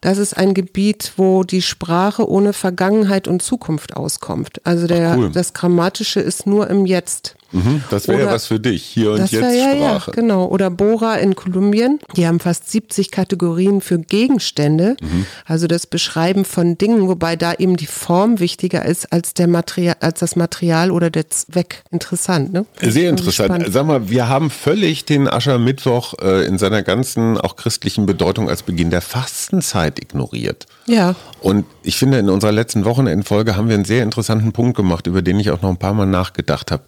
Das 0.00 0.18
ist 0.18 0.36
ein 0.36 0.52
Gebiet, 0.52 1.12
wo 1.16 1.44
die 1.44 1.62
Sprache 1.62 2.28
ohne 2.28 2.52
Vergangenheit 2.52 3.28
und 3.28 3.40
Zukunft 3.40 3.96
auskommt. 3.96 4.64
Also 4.66 4.88
der, 4.88 5.16
cool. 5.16 5.30
das 5.30 5.52
Grammatische 5.52 6.20
ist 6.20 6.46
nur 6.46 6.68
im 6.68 6.86
Jetzt. 6.86 7.36
Mhm, 7.52 7.82
das 7.90 8.08
wäre 8.08 8.22
ja 8.22 8.26
was 8.26 8.46
für 8.46 8.58
dich, 8.58 8.82
hier 8.82 9.12
und 9.12 9.20
jetzt 9.20 9.32
wär, 9.32 9.52
ja, 9.52 9.74
Sprache. 9.74 10.10
Ja, 10.10 10.14
genau. 10.14 10.46
Oder 10.46 10.70
Bora 10.70 11.16
in 11.16 11.34
Kolumbien, 11.34 11.98
die 12.16 12.26
haben 12.26 12.40
fast 12.40 12.70
70 12.70 13.10
Kategorien 13.10 13.80
für 13.80 13.98
Gegenstände, 13.98 14.96
mhm. 15.00 15.26
also 15.44 15.66
das 15.66 15.86
Beschreiben 15.86 16.44
von 16.44 16.78
Dingen, 16.78 17.08
wobei 17.08 17.36
da 17.36 17.54
eben 17.54 17.76
die 17.76 17.86
Form 17.86 18.40
wichtiger 18.40 18.84
ist 18.84 19.12
als, 19.12 19.34
der 19.34 19.48
Material, 19.48 19.96
als 20.00 20.20
das 20.20 20.36
Material 20.36 20.90
oder 20.90 21.10
der 21.10 21.28
Zweck. 21.30 21.82
Interessant, 21.90 22.52
ne? 22.52 22.64
Sehr 22.80 23.10
interessant. 23.10 23.50
Spannend. 23.50 23.72
Sag 23.72 23.86
mal, 23.86 24.08
wir 24.08 24.28
haben 24.28 24.50
völlig 24.50 25.04
den 25.04 25.28
Aschermittwoch 25.28 26.14
äh, 26.22 26.46
in 26.46 26.58
seiner 26.58 26.82
ganzen, 26.82 27.38
auch 27.38 27.56
christlichen 27.56 28.06
Bedeutung 28.06 28.48
als 28.48 28.62
Beginn 28.62 28.90
der 28.90 29.02
Fastenzeit 29.02 29.98
ignoriert. 30.00 30.66
Ja. 30.86 31.14
Und 31.40 31.66
ich 31.82 31.96
finde, 31.96 32.18
in 32.18 32.28
unserer 32.28 32.52
letzten 32.52 32.84
Wochenendfolge 32.84 33.56
haben 33.56 33.68
wir 33.68 33.74
einen 33.74 33.84
sehr 33.84 34.02
interessanten 34.02 34.52
Punkt 34.52 34.76
gemacht, 34.76 35.06
über 35.06 35.22
den 35.22 35.38
ich 35.38 35.50
auch 35.50 35.62
noch 35.62 35.70
ein 35.70 35.76
paar 35.76 35.94
Mal 35.94 36.06
nachgedacht 36.06 36.70
habe. 36.70 36.82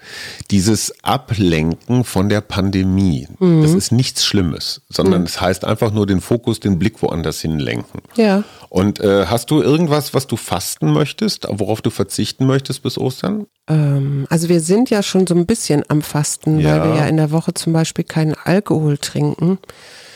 Dieses 0.55 0.93
Ablenken 1.03 2.05
von 2.05 2.29
der 2.29 2.41
Pandemie, 2.41 3.27
mhm. 3.41 3.63
das 3.63 3.73
ist 3.73 3.91
nichts 3.91 4.25
Schlimmes, 4.25 4.83
sondern 4.89 5.23
mhm. 5.23 5.27
es 5.27 5.41
heißt 5.41 5.65
einfach 5.65 5.93
nur 5.93 6.07
den 6.07 6.21
Fokus, 6.21 6.61
den 6.61 6.79
Blick 6.79 7.03
woanders 7.03 7.41
hinlenken. 7.41 8.03
Ja. 8.15 8.45
Und 8.69 9.01
äh, 9.01 9.27
hast 9.27 9.51
du 9.51 9.61
irgendwas, 9.61 10.15
was 10.15 10.29
du 10.29 10.37
fasten 10.37 10.93
möchtest, 10.93 11.49
worauf 11.51 11.83
du 11.83 11.91
verzichten 11.91 12.47
möchtest 12.47 12.85
bis 12.85 12.99
Ostern? 12.99 13.47
Ähm, 13.67 14.29
also 14.31 14.49
wir 14.49 14.61
sind 14.61 14.91
ja 14.91 15.03
schon 15.03 15.27
so 15.27 15.35
ein 15.35 15.45
bisschen 15.45 15.83
am 15.89 16.03
Fasten, 16.03 16.61
ja. 16.61 16.71
weil 16.71 16.89
wir 16.89 16.99
ja 17.01 17.07
in 17.07 17.17
der 17.17 17.33
Woche 17.33 17.53
zum 17.53 17.73
Beispiel 17.73 18.05
keinen 18.05 18.35
Alkohol 18.35 18.97
trinken. 18.99 19.59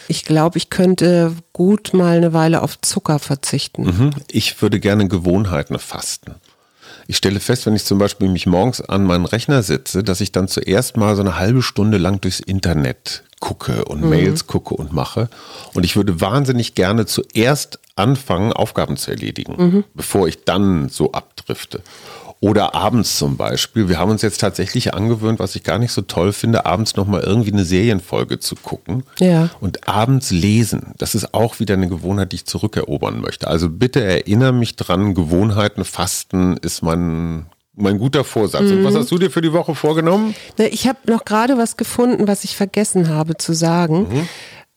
Ich 0.06 0.24
glaube, 0.24 0.56
ich 0.56 0.70
könnte 0.70 1.34
gut 1.52 1.94
mal 1.94 2.16
eine 2.16 2.32
Weile 2.32 2.62
auf 2.62 2.80
Zucker 2.80 3.18
verzichten. 3.18 3.86
Mhm. 3.86 4.10
Ich 4.30 4.62
würde 4.62 4.78
gerne 4.78 5.08
Gewohnheiten 5.08 5.80
fasten. 5.80 6.36
Ich 7.06 7.16
stelle 7.16 7.40
fest, 7.40 7.66
wenn 7.66 7.74
ich 7.74 7.84
zum 7.84 7.98
Beispiel 7.98 8.28
mich 8.28 8.46
morgens 8.46 8.80
an 8.80 9.04
meinen 9.04 9.24
Rechner 9.24 9.62
setze, 9.62 10.02
dass 10.02 10.20
ich 10.20 10.32
dann 10.32 10.48
zuerst 10.48 10.96
mal 10.96 11.14
so 11.16 11.22
eine 11.22 11.38
halbe 11.38 11.62
Stunde 11.62 11.98
lang 11.98 12.20
durchs 12.20 12.40
Internet 12.40 13.24
gucke 13.40 13.84
und 13.84 14.02
mhm. 14.02 14.10
Mails 14.10 14.46
gucke 14.46 14.74
und 14.74 14.92
mache. 14.92 15.28
Und 15.74 15.84
ich 15.84 15.96
würde 15.96 16.20
wahnsinnig 16.20 16.74
gerne 16.74 17.06
zuerst 17.06 17.78
anfangen, 17.96 18.52
Aufgaben 18.52 18.96
zu 18.96 19.10
erledigen, 19.10 19.54
mhm. 19.56 19.84
bevor 19.94 20.28
ich 20.28 20.44
dann 20.44 20.88
so 20.88 21.12
abdrifte. 21.12 21.82
Oder 22.40 22.74
abends 22.74 23.18
zum 23.18 23.36
Beispiel. 23.36 23.88
Wir 23.88 23.98
haben 23.98 24.10
uns 24.10 24.22
jetzt 24.22 24.40
tatsächlich 24.40 24.94
angewöhnt, 24.94 25.40
was 25.40 25.56
ich 25.56 25.64
gar 25.64 25.78
nicht 25.78 25.90
so 25.90 26.02
toll 26.02 26.32
finde, 26.32 26.66
abends 26.66 26.94
nochmal 26.94 27.22
irgendwie 27.22 27.52
eine 27.52 27.64
Serienfolge 27.64 28.38
zu 28.38 28.54
gucken. 28.54 29.02
Ja. 29.18 29.50
Und 29.60 29.88
abends 29.88 30.30
lesen. 30.30 30.94
Das 30.98 31.16
ist 31.16 31.34
auch 31.34 31.58
wieder 31.58 31.74
eine 31.74 31.88
Gewohnheit, 31.88 32.30
die 32.30 32.36
ich 32.36 32.46
zurückerobern 32.46 33.20
möchte. 33.20 33.48
Also 33.48 33.68
bitte 33.68 34.04
erinnere 34.04 34.52
mich 34.52 34.76
dran, 34.76 35.14
Gewohnheiten, 35.14 35.84
Fasten 35.84 36.56
ist 36.58 36.82
mein 36.82 37.46
mein 37.80 37.98
guter 37.98 38.24
Vorsatz. 38.24 38.62
Mhm. 38.62 38.78
Und 38.78 38.84
was 38.84 38.94
mhm. 38.94 38.98
hast 38.98 39.10
du 39.12 39.18
dir 39.18 39.30
für 39.30 39.40
die 39.40 39.52
Woche 39.52 39.74
vorgenommen? 39.74 40.34
Ich 40.56 40.88
habe 40.88 40.98
noch 41.06 41.24
gerade 41.24 41.58
was 41.58 41.76
gefunden, 41.76 42.26
was 42.26 42.44
ich 42.44 42.56
vergessen 42.56 43.08
habe 43.08 43.36
zu 43.36 43.52
sagen. 43.52 44.08
Mhm. 44.10 44.28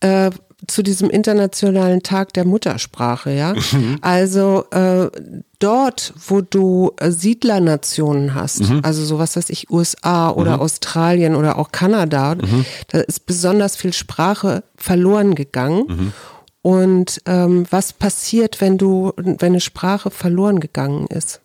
Äh, 0.08 0.30
zu 0.68 0.84
diesem 0.84 1.10
internationalen 1.10 2.04
Tag 2.04 2.34
der 2.34 2.46
Muttersprache, 2.46 3.32
ja. 3.32 3.54
Mhm. 3.54 3.98
Also 4.02 4.66
äh, 4.72 5.10
dort, 5.60 6.14
wo 6.28 6.42
du 6.42 6.92
äh, 6.98 7.12
Siedlernationen 7.12 8.36
hast, 8.36 8.70
mhm. 8.70 8.82
also 8.84 9.04
sowas, 9.04 9.36
was 9.36 9.50
ich 9.50 9.70
USA 9.70 10.30
oder 10.30 10.58
mhm. 10.58 10.62
Australien 10.62 11.36
oder 11.36 11.58
auch 11.58 11.72
Kanada, 11.72 12.36
mhm. 12.36 12.66
da 12.90 13.00
ist 13.00 13.26
besonders 13.26 13.76
viel 13.76 13.94
Sprache 13.94 14.64
verloren 14.76 15.36
gegangen. 15.36 15.86
Mhm. 15.88 16.14
Und 16.62 17.22
ähm, 17.26 17.66
was 17.72 17.92
passiert, 17.94 18.62
wenn 18.62 18.78
du, 18.78 19.14
wenn 19.16 19.38
eine 19.42 19.62
Sprache 19.62 20.12
verloren 20.12 20.60
gegangen 20.60 21.08
ist? 21.08 21.42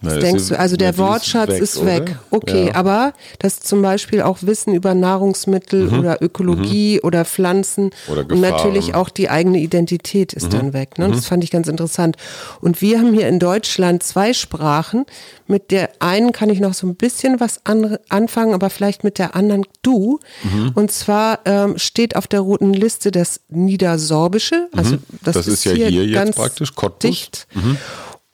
Na, 0.00 0.12
Was 0.12 0.20
denkst 0.20 0.48
du? 0.48 0.58
Also 0.58 0.76
der 0.76 0.96
Wortschatz 0.96 1.50
ist 1.50 1.84
weg. 1.84 2.02
Ist 2.02 2.08
weg. 2.08 2.18
Okay, 2.30 2.66
ja. 2.68 2.74
aber 2.76 3.12
dass 3.40 3.58
zum 3.58 3.82
Beispiel 3.82 4.22
auch 4.22 4.38
Wissen 4.42 4.74
über 4.74 4.94
Nahrungsmittel 4.94 5.90
mhm. 5.90 5.98
oder 5.98 6.22
Ökologie 6.22 6.94
mhm. 6.94 7.06
oder 7.06 7.24
Pflanzen 7.24 7.90
oder 8.06 8.20
und 8.20 8.40
natürlich 8.40 8.94
auch 8.94 9.08
die 9.08 9.28
eigene 9.28 9.58
Identität 9.58 10.32
ist 10.32 10.46
mhm. 10.46 10.50
dann 10.50 10.72
weg. 10.72 10.98
Ne? 10.98 11.08
Das 11.08 11.22
mhm. 11.22 11.22
fand 11.22 11.44
ich 11.44 11.50
ganz 11.50 11.66
interessant. 11.66 12.16
Und 12.60 12.80
wir 12.80 13.00
haben 13.00 13.12
hier 13.12 13.28
in 13.28 13.40
Deutschland 13.40 14.04
zwei 14.04 14.32
Sprachen. 14.34 15.04
Mit 15.48 15.72
der 15.72 15.90
einen 15.98 16.30
kann 16.30 16.50
ich 16.50 16.60
noch 16.60 16.74
so 16.74 16.86
ein 16.86 16.94
bisschen 16.94 17.40
was 17.40 17.62
anfangen, 17.64 18.54
aber 18.54 18.70
vielleicht 18.70 19.02
mit 19.02 19.18
der 19.18 19.34
anderen 19.34 19.64
du. 19.82 20.20
Mhm. 20.44 20.72
Und 20.74 20.92
zwar 20.92 21.40
ähm, 21.44 21.76
steht 21.76 22.14
auf 22.14 22.28
der 22.28 22.40
roten 22.40 22.72
Liste 22.72 23.10
das 23.10 23.40
Niedersorbische. 23.48 24.68
Also 24.76 24.96
mhm. 24.96 25.02
das, 25.22 25.34
das 25.34 25.46
ist, 25.48 25.54
ist, 25.54 25.64
ja 25.64 25.72
hier, 25.72 25.88
hier 25.88 26.06
jetzt 26.06 26.36
praktisch 26.36 26.74
Cottbus. 26.76 27.10
dicht 27.10 27.48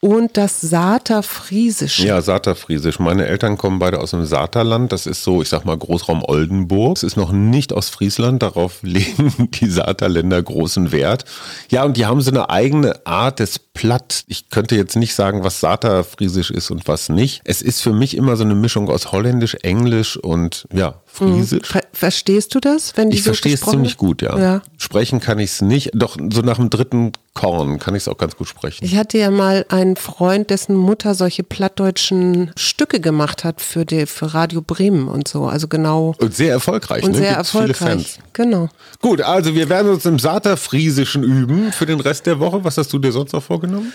und 0.04 0.36
das 0.36 0.60
Saterfriesische. 0.60 2.06
Ja, 2.06 2.20
Saterfriesisch. 2.20 2.98
Meine 2.98 3.24
Eltern 3.24 3.56
kommen 3.56 3.78
beide 3.78 4.00
aus 4.00 4.10
dem 4.10 4.26
Saterland. 4.26 4.92
Das 4.92 5.06
ist 5.06 5.24
so, 5.24 5.40
ich 5.40 5.48
sag 5.48 5.64
mal, 5.64 5.78
Großraum 5.78 6.22
Oldenburg. 6.22 6.98
Es 6.98 7.02
ist 7.02 7.16
noch 7.16 7.32
nicht 7.32 7.72
aus 7.72 7.88
Friesland. 7.88 8.42
Darauf 8.42 8.78
legen 8.82 9.48
die 9.54 9.66
Saterländer 9.66 10.42
großen 10.42 10.92
Wert. 10.92 11.24
Ja, 11.70 11.84
und 11.84 11.96
die 11.96 12.04
haben 12.04 12.20
so 12.20 12.30
eine 12.30 12.50
eigene 12.50 13.06
Art 13.06 13.38
des 13.38 13.58
Platt. 13.58 14.24
Ich 14.26 14.50
könnte 14.50 14.76
jetzt 14.76 14.94
nicht 14.94 15.14
sagen, 15.14 15.42
was 15.42 15.60
Saterfriesisch 15.60 16.50
ist 16.50 16.70
und 16.70 16.86
was 16.86 17.08
nicht. 17.08 17.40
Es 17.44 17.62
ist 17.62 17.80
für 17.80 17.94
mich 17.94 18.14
immer 18.14 18.36
so 18.36 18.44
eine 18.44 18.54
Mischung 18.54 18.90
aus 18.90 19.10
Holländisch, 19.10 19.56
Englisch 19.62 20.18
und 20.18 20.68
ja, 20.70 21.00
Friesisch. 21.14 21.74
Mhm. 21.74 21.80
verstehst 21.92 22.54
du 22.54 22.60
das, 22.60 22.96
wenn 22.96 23.10
die 23.10 23.18
Ich 23.18 23.22
so 23.22 23.28
verstehe 23.28 23.54
es 23.54 23.60
ziemlich 23.60 23.96
gut, 23.96 24.20
ja. 24.20 24.36
Ja. 24.36 24.62
Sprechen 24.78 25.20
kann 25.20 25.38
ich 25.38 25.50
es 25.50 25.62
nicht. 25.62 25.92
Doch 25.94 26.16
so 26.32 26.40
nach 26.42 26.56
dem 26.56 26.70
dritten 26.70 27.12
Korn 27.34 27.78
kann 27.78 27.94
ich 27.94 28.02
es 28.02 28.08
auch 28.08 28.18
ganz 28.18 28.36
gut 28.36 28.48
sprechen. 28.48 28.84
Ich 28.84 28.96
hatte 28.96 29.18
ja 29.18 29.30
mal 29.30 29.64
einen 29.68 29.94
Freund, 29.96 30.50
dessen 30.50 30.74
Mutter 30.74 31.14
solche 31.14 31.44
plattdeutschen 31.44 32.50
Stücke 32.56 32.98
gemacht 33.00 33.44
hat 33.44 33.60
für, 33.60 33.84
die, 33.84 34.06
für 34.06 34.34
Radio 34.34 34.60
Bremen 34.60 35.06
und 35.06 35.28
so. 35.28 35.46
Also 35.46 35.68
genau. 35.68 36.14
Und 36.18 36.34
sehr 36.34 36.50
erfolgreich, 36.50 37.04
Und 37.04 37.12
ne? 37.12 37.18
sehr 37.18 37.34
Gibt's 37.34 37.50
viele 37.50 37.68
erfolgreich. 37.68 38.12
Fans. 38.14 38.18
Genau. 38.32 38.68
Gut, 39.00 39.20
also 39.20 39.54
wir 39.54 39.68
werden 39.68 39.92
uns 39.92 40.04
im 40.06 40.18
Saterfriesischen 40.18 41.22
üben 41.22 41.72
für 41.72 41.86
den 41.86 42.00
Rest 42.00 42.26
der 42.26 42.40
Woche. 42.40 42.64
Was 42.64 42.76
hast 42.76 42.92
du 42.92 42.98
dir 42.98 43.12
sonst 43.12 43.32
noch 43.32 43.42
vorgenommen? 43.42 43.92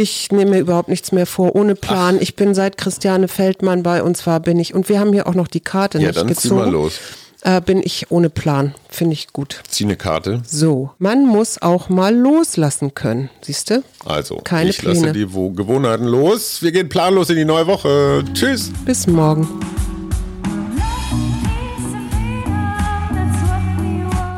Ich 0.00 0.30
nehme 0.30 0.52
mir 0.52 0.58
überhaupt 0.60 0.88
nichts 0.88 1.10
mehr 1.10 1.26
vor, 1.26 1.56
ohne 1.56 1.74
Plan. 1.74 2.18
Ich 2.20 2.36
bin 2.36 2.54
seit 2.54 2.78
Christiane 2.78 3.26
Feldmann 3.26 3.82
bei 3.82 4.00
uns 4.00 4.24
war, 4.28 4.38
bin 4.38 4.60
ich. 4.60 4.72
Und 4.72 4.88
wir 4.88 5.00
haben 5.00 5.12
hier 5.12 5.26
auch 5.26 5.34
noch 5.34 5.48
die 5.48 5.58
Karte 5.58 5.98
Ja, 5.98 6.06
nicht 6.06 6.16
dann 6.20 6.28
zieh 6.28 6.34
gezogen. 6.34 6.60
mal 6.60 6.70
los. 6.70 7.00
Äh, 7.42 7.60
bin 7.60 7.82
ich 7.84 8.06
ohne 8.12 8.30
Plan. 8.30 8.76
Finde 8.88 9.14
ich 9.14 9.32
gut. 9.32 9.60
Zieh 9.68 9.82
eine 9.84 9.96
Karte. 9.96 10.40
So, 10.46 10.90
man 11.00 11.26
muss 11.26 11.60
auch 11.60 11.88
mal 11.88 12.14
loslassen 12.14 12.94
können. 12.94 13.28
Siehst 13.40 13.70
du? 13.70 13.82
Also, 14.04 14.36
Keine 14.44 14.70
ich 14.70 14.80
lasse 14.82 15.00
Pläne. 15.00 15.12
die 15.14 15.34
Wo- 15.34 15.50
Gewohnheiten 15.50 16.04
los. 16.04 16.62
Wir 16.62 16.70
gehen 16.70 16.88
planlos 16.88 17.30
in 17.30 17.36
die 17.36 17.44
neue 17.44 17.66
Woche. 17.66 18.22
Tschüss. 18.34 18.70
Bis 18.84 19.08
morgen. 19.08 19.48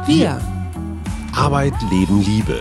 Wir, 0.06 0.40
Arbeit, 1.34 1.74
Leben, 1.90 2.22
Liebe. 2.22 2.60